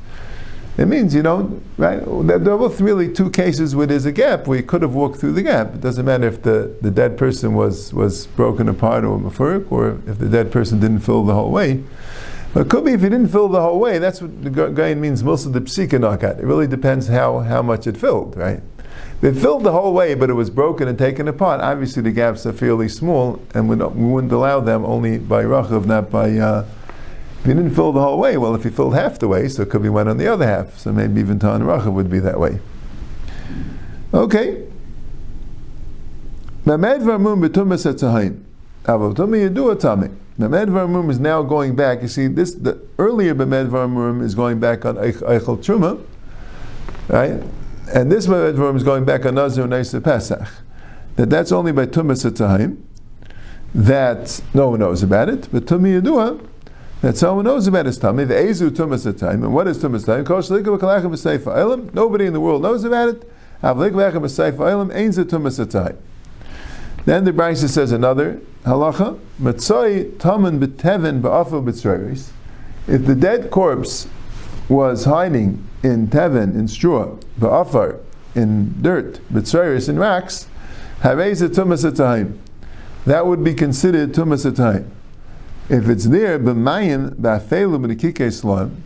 it 0.76 0.86
means 0.86 1.14
you 1.14 1.22
know 1.22 1.60
right. 1.78 2.02
There 2.04 2.52
are 2.52 2.58
both 2.58 2.80
really 2.80 3.12
two 3.12 3.30
cases 3.30 3.76
where 3.76 3.86
there's 3.86 4.06
a 4.06 4.10
gap 4.12 4.48
you 4.48 4.60
could 4.64 4.82
have 4.82 4.94
walked 4.94 5.18
through 5.18 5.34
the 5.34 5.42
gap. 5.42 5.76
It 5.76 5.80
doesn't 5.80 6.04
matter 6.04 6.26
if 6.26 6.42
the, 6.42 6.74
the 6.80 6.90
dead 6.90 7.16
person 7.16 7.54
was 7.54 7.94
was 7.94 8.26
broken 8.26 8.68
apart 8.68 9.04
or 9.04 9.16
mafurik, 9.16 9.70
or 9.70 10.00
if 10.08 10.18
the 10.18 10.28
dead 10.28 10.50
person 10.50 10.80
didn't 10.80 11.00
fill 11.00 11.22
the 11.24 11.34
whole 11.34 11.52
way. 11.52 11.84
But 12.52 12.66
it 12.66 12.70
could 12.70 12.84
be 12.84 12.92
if 12.92 13.02
you 13.02 13.08
didn't 13.08 13.28
fill 13.28 13.48
the 13.48 13.60
whole 13.60 13.78
way. 13.78 13.98
That's 13.98 14.20
what 14.20 14.42
the 14.42 14.50
guy 14.50 14.94
means. 14.94 15.22
Most 15.22 15.46
of 15.46 15.52
the 15.52 15.60
psika 15.60 16.00
nakat. 16.00 16.40
It 16.40 16.44
really 16.44 16.66
depends 16.66 17.06
how 17.06 17.38
how 17.38 17.62
much 17.62 17.86
it 17.86 17.96
filled, 17.96 18.36
right? 18.36 18.60
It 19.24 19.36
filled 19.36 19.64
the 19.64 19.72
whole 19.72 19.94
way, 19.94 20.14
but 20.14 20.28
it 20.28 20.34
was 20.34 20.50
broken 20.50 20.86
and 20.86 20.98
taken 20.98 21.28
apart. 21.28 21.62
Obviously, 21.62 22.02
the 22.02 22.12
gaps 22.12 22.44
are 22.44 22.52
fairly 22.52 22.90
small, 22.90 23.40
and 23.54 23.70
we, 23.70 23.76
we 23.76 24.04
wouldn't 24.04 24.34
allow 24.34 24.60
them 24.60 24.84
only 24.84 25.16
by 25.16 25.44
rachav, 25.44 25.86
not 25.86 26.10
by. 26.10 26.36
Uh, 26.36 26.66
if 27.40 27.46
you 27.46 27.54
didn't 27.54 27.74
fill 27.74 27.90
the 27.92 28.02
whole 28.02 28.18
way, 28.18 28.36
well, 28.36 28.54
if 28.54 28.66
you 28.66 28.70
filled 28.70 28.94
half 28.94 29.18
the 29.18 29.26
way, 29.26 29.48
so 29.48 29.62
it 29.62 29.70
could 29.70 29.82
be 29.82 29.88
one 29.88 30.08
on 30.08 30.18
the 30.18 30.26
other 30.26 30.46
half. 30.46 30.78
So 30.78 30.92
maybe 30.92 31.22
even 31.22 31.38
Tan 31.38 31.62
Rachav 31.62 31.94
would 31.94 32.10
be 32.10 32.18
that 32.18 32.38
way. 32.38 32.60
Okay. 34.12 34.66
Mamed 36.66 37.00
Varmum 37.00 37.48
betumas 37.48 37.90
etzahayim. 37.90 38.42
Avotumi 38.84 39.48
yedua 39.48 39.74
tami. 39.76 40.14
Mamed 40.36 40.68
Varmum 40.68 41.10
is 41.10 41.18
now 41.18 41.42
going 41.42 41.74
back. 41.74 42.02
You 42.02 42.08
see, 42.08 42.26
this 42.26 42.52
the 42.52 42.78
earlier 42.98 43.34
Mamed 43.34 43.70
Varmum 43.70 44.22
is 44.22 44.34
going 44.34 44.60
back 44.60 44.84
on 44.84 44.96
Eich- 44.96 45.22
Eichel 45.22 45.56
Truma, 45.56 46.04
right? 47.08 47.42
And 47.92 48.10
this 48.10 48.26
Varmum 48.26 48.76
is 48.76 48.82
going 48.82 49.04
back 49.04 49.26
on 49.26 49.34
Nazir 49.34 49.66
Neisa 49.66 50.02
Pesach. 50.02 50.48
That 51.16 51.30
that's 51.30 51.52
only 51.52 51.72
by 51.72 51.86
tumas 51.86 52.28
etzahayim. 52.28 52.78
That 53.74 54.40
no 54.52 54.70
one 54.70 54.80
knows 54.80 55.02
about 55.02 55.28
it, 55.28 55.48
but 55.52 55.66
Tumi 55.66 56.00
yedua 56.00 56.40
that 57.04 57.18
someone 57.18 57.44
knows 57.44 57.66
about 57.66 57.84
his 57.84 57.98
tummy. 57.98 58.24
The 58.24 58.32
Ezu 58.32 58.70
Tumas 58.70 59.04
time. 59.18 59.44
And 59.44 59.52
what 59.52 59.68
is 59.68 59.76
Tumas 59.76 60.06
Eilim. 60.06 61.92
Nobody 61.92 62.24
in 62.24 62.32
the 62.32 62.40
world 62.40 62.62
knows 62.62 62.82
about 62.84 63.10
it. 63.10 63.30
Then 63.60 63.90
the 67.24 67.32
Brisa 67.32 67.68
says 67.68 67.92
another 67.92 68.40
halacha. 68.64 69.20
Matzoi 69.38 70.18
Taman 70.18 70.58
B'Tevin 70.58 71.20
B'Afu 71.20 71.62
B'Tzreris. 71.62 72.30
If 72.88 73.04
the 73.04 73.14
dead 73.14 73.50
corpse 73.50 74.08
was 74.70 75.04
hiding 75.04 75.62
in 75.84 76.08
Tevin, 76.08 76.54
in 76.54 76.66
straw, 76.66 77.16
Ba'afar, 77.38 78.00
in 78.34 78.74
dirt, 78.82 79.20
B'Tzreris, 79.32 79.88
in 79.88 79.98
racks, 79.98 80.48
Harei 81.02 81.34
Ze 81.34 81.48
Tumas 81.48 81.94
time. 81.94 82.40
That 83.04 83.26
would 83.26 83.44
be 83.44 83.52
considered 83.52 84.14
Tumas 84.14 84.56
time. 84.56 84.90
If 85.68 85.88
it's 85.88 86.04
there, 86.04 86.38
b'mayim 86.38 87.16
b'afelu 87.16 87.78
b'nikike 87.84 88.32
slam, 88.32 88.82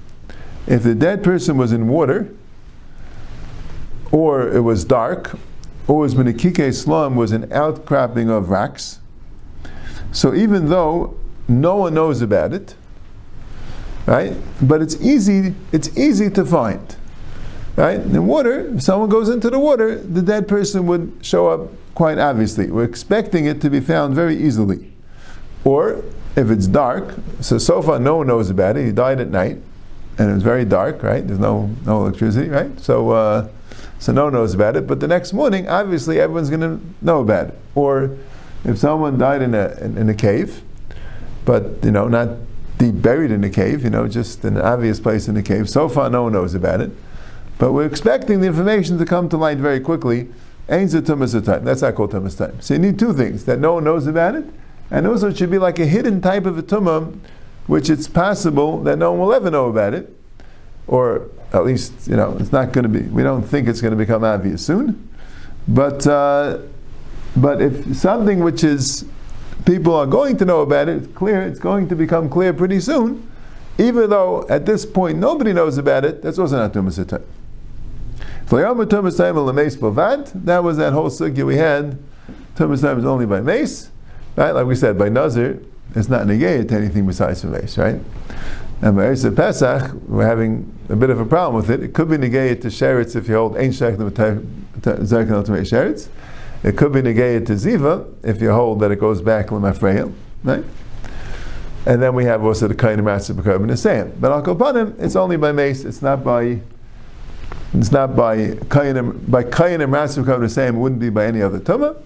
if 0.66 0.82
the 0.82 0.94
dead 0.94 1.22
person 1.22 1.56
was 1.56 1.72
in 1.72 1.86
water, 1.86 2.34
or 4.10 4.48
it 4.48 4.60
was 4.60 4.84
dark, 4.84 5.38
or 5.86 5.98
was 5.98 6.16
b'nikike 6.16 6.74
slam 6.74 7.14
was 7.14 7.30
an 7.30 7.52
outcropping 7.52 8.28
of 8.28 8.50
rocks, 8.50 8.98
so 10.10 10.34
even 10.34 10.68
though 10.68 11.16
no 11.46 11.76
one 11.76 11.94
knows 11.94 12.22
about 12.22 12.52
it, 12.52 12.74
right? 14.08 14.32
But 14.62 14.80
it's 14.80 14.98
easy. 15.00 15.54
It's 15.70 15.96
easy 15.96 16.30
to 16.30 16.44
find, 16.44 16.96
right? 17.76 18.00
In 18.00 18.26
water, 18.26 18.74
if 18.74 18.82
someone 18.82 19.10
goes 19.10 19.28
into 19.28 19.50
the 19.50 19.58
water, 19.58 19.98
the 19.98 20.22
dead 20.22 20.48
person 20.48 20.86
would 20.86 21.18
show 21.20 21.48
up 21.48 21.70
quite 21.94 22.18
obviously. 22.18 22.70
We're 22.70 22.84
expecting 22.84 23.44
it 23.44 23.60
to 23.60 23.70
be 23.70 23.80
found 23.80 24.14
very 24.14 24.36
easily, 24.36 24.92
or 25.62 26.02
if 26.36 26.50
it's 26.50 26.66
dark, 26.66 27.14
so 27.40 27.58
so 27.58 27.82
far 27.82 27.98
no 27.98 28.16
one 28.16 28.26
knows 28.26 28.48
about 28.48 28.78
it. 28.78 28.86
He 28.86 28.92
died 28.92 29.20
at 29.20 29.28
night, 29.28 29.58
and 30.16 30.30
it 30.30 30.32
was 30.32 30.42
very 30.42 30.64
dark, 30.64 31.02
right? 31.02 31.26
There's 31.26 31.38
no 31.38 31.70
no 31.84 32.00
electricity, 32.06 32.48
right? 32.48 32.80
So 32.80 33.10
uh, 33.10 33.48
so 33.98 34.12
no 34.12 34.24
one 34.24 34.32
knows 34.32 34.54
about 34.54 34.74
it. 34.76 34.86
But 34.86 35.00
the 35.00 35.08
next 35.08 35.34
morning, 35.34 35.68
obviously, 35.68 36.18
everyone's 36.18 36.48
going 36.48 36.62
to 36.62 36.80
know 37.02 37.20
about 37.20 37.48
it. 37.48 37.58
Or 37.74 38.16
if 38.64 38.78
someone 38.78 39.18
died 39.18 39.42
in 39.42 39.54
a 39.54 39.76
in, 39.82 39.98
in 39.98 40.08
a 40.08 40.14
cave, 40.14 40.62
but 41.44 41.84
you 41.84 41.90
know 41.90 42.08
not 42.08 42.28
deep 42.78 43.02
buried 43.02 43.30
in 43.30 43.44
a 43.44 43.50
cave, 43.50 43.84
you 43.84 43.90
know 43.90 44.08
just 44.08 44.44
an 44.44 44.56
obvious 44.56 45.00
place 45.00 45.28
in 45.28 45.36
a 45.36 45.42
cave. 45.42 45.68
So 45.68 45.88
far, 45.88 46.08
no 46.08 46.24
one 46.24 46.32
knows 46.32 46.54
about 46.54 46.80
it. 46.80 46.90
But 47.58 47.72
we're 47.72 47.86
expecting 47.86 48.40
the 48.40 48.46
information 48.46 48.98
to 48.98 49.04
come 49.04 49.28
to 49.28 49.36
light 49.36 49.58
very 49.58 49.80
quickly. 49.80 50.28
Ain't 50.70 50.92
time. 50.92 51.64
That's 51.64 51.82
not 51.82 51.94
called 51.94 52.12
tumas 52.12 52.36
time. 52.38 52.60
So 52.60 52.74
you 52.74 52.80
need 52.80 52.98
two 52.98 53.12
things: 53.12 53.44
that 53.44 53.58
no 53.58 53.74
one 53.74 53.84
knows 53.84 54.06
about 54.06 54.34
it, 54.34 54.44
and 54.90 55.06
also 55.06 55.28
it 55.28 55.36
should 55.36 55.50
be 55.50 55.58
like 55.58 55.78
a 55.78 55.86
hidden 55.86 56.20
type 56.20 56.46
of 56.46 56.56
a 56.58 56.62
tumah, 56.62 57.18
which 57.66 57.90
it's 57.90 58.06
possible 58.06 58.82
that 58.84 58.98
no 58.98 59.12
one 59.12 59.20
will 59.20 59.34
ever 59.34 59.50
know 59.50 59.68
about 59.68 59.94
it, 59.94 60.14
or 60.86 61.28
At 61.52 61.64
least, 61.64 62.06
you 62.06 62.16
know, 62.16 62.36
it's 62.38 62.52
not 62.52 62.72
going 62.72 62.82
to 62.82 62.88
be, 62.90 63.00
we 63.08 63.22
don't 63.22 63.42
think 63.42 63.68
it's 63.68 63.80
going 63.80 63.92
to 63.92 63.96
become 63.96 64.22
obvious 64.22 64.64
soon. 64.64 65.08
But, 65.66 66.06
uh, 66.06 66.58
but 67.36 67.62
if 67.62 67.96
something 67.96 68.40
which 68.40 68.62
is, 68.64 69.06
people 69.68 69.94
are 69.94 70.06
going 70.06 70.34
to 70.34 70.46
know 70.46 70.62
about 70.62 70.88
it, 70.88 70.96
it's 70.96 71.06
clear, 71.14 71.42
it's 71.42 71.58
going 71.58 71.86
to 71.86 71.94
become 71.94 72.30
clear 72.30 72.54
pretty 72.54 72.80
soon, 72.80 73.30
even 73.76 74.08
though 74.08 74.46
at 74.48 74.64
this 74.64 74.86
point 74.86 75.18
nobody 75.18 75.52
knows 75.52 75.76
about 75.76 76.06
it, 76.06 76.22
that's 76.22 76.38
also 76.38 76.56
not 76.56 76.72
Tumas 76.72 76.96
That 80.44 80.64
was 80.64 80.76
that 80.78 80.92
whole 80.94 81.10
sugya 81.10 81.44
we 81.46 81.56
had. 81.56 81.98
Tumas 82.56 82.98
is 82.98 83.04
only 83.04 83.26
by 83.26 83.42
mace, 83.42 83.90
right? 84.36 84.52
Like 84.52 84.66
we 84.66 84.74
said, 84.74 84.96
by 84.96 85.10
Nazir, 85.10 85.62
it's 85.94 86.08
not 86.08 86.26
negated 86.26 86.70
to 86.70 86.74
anything 86.74 87.06
besides 87.06 87.42
for 87.42 87.48
mace, 87.48 87.76
right? 87.76 88.00
And 88.80 88.96
by 88.96 89.08
Eisa 89.08 89.36
Pesach, 89.36 89.92
we're 90.06 90.24
having 90.24 90.72
a 90.88 90.96
bit 90.96 91.10
of 91.10 91.20
a 91.20 91.26
problem 91.26 91.56
with 91.56 91.70
it. 91.70 91.82
It 91.82 91.92
could 91.92 92.08
be 92.08 92.16
negated 92.16 92.62
to 92.62 92.68
sheretz 92.68 93.14
if 93.14 93.28
you 93.28 93.34
hold 93.34 93.58
Ein 93.58 93.70
Shechtim 93.70 94.10
Zerkin 94.80 95.44
to 95.44 95.52
sheretz. 95.52 96.08
It 96.62 96.76
could 96.76 96.92
be 96.92 97.02
negated 97.02 97.46
to 97.46 97.52
Ziva 97.54 98.12
if 98.22 98.40
you 98.40 98.52
hold 98.52 98.80
that 98.80 98.90
it 98.90 98.98
goes 98.98 99.22
back 99.22 99.48
Lemafreil, 99.48 100.12
right? 100.42 100.64
And 101.86 102.02
then 102.02 102.14
we 102.14 102.24
have 102.24 102.44
also 102.44 102.68
the 102.68 102.74
Kain 102.74 102.98
Matzah 102.98 103.66
the 103.66 103.76
same. 103.76 104.12
But 104.18 104.32
Al 104.32 104.42
Kopanim, 104.42 105.00
it's 105.00 105.16
only 105.16 105.36
by 105.36 105.52
mace, 105.52 105.84
it's 105.84 106.02
not 106.02 106.24
by 106.24 106.60
it's 107.74 107.92
not 107.92 108.16
by 108.16 108.56
Kain 108.70 109.24
by 109.28 109.44
Kain 109.44 109.80
and 109.80 109.92
Matzah 109.92 110.40
the 110.40 110.48
same, 110.48 110.76
it 110.76 110.78
wouldn't 110.78 111.00
be 111.00 111.10
by 111.10 111.26
any 111.26 111.42
other 111.42 111.60
Tumah. 111.60 111.96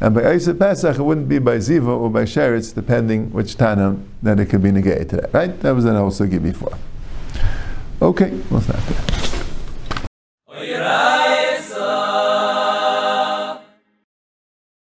And 0.00 0.14
by 0.14 0.22
Oseh 0.22 0.56
Pesach, 0.56 0.96
it 0.96 1.02
wouldn't 1.02 1.28
be 1.28 1.40
by 1.40 1.56
Ziva 1.56 1.88
or 1.88 2.08
by 2.08 2.22
Sheretz, 2.22 2.72
depending 2.72 3.32
which 3.32 3.56
Tanna 3.56 3.96
that 4.22 4.38
it 4.38 4.46
could 4.46 4.62
be 4.62 4.70
negated 4.70 5.10
to 5.10 5.16
that. 5.16 5.34
Right? 5.34 5.60
That 5.60 5.72
was 5.72 5.84
an 5.86 5.96
also 5.96 6.24
give 6.26 6.44
before. 6.44 6.78
Okay, 8.00 8.30
we'll 8.48 8.60
stop 8.60 8.76
there. 8.76 9.37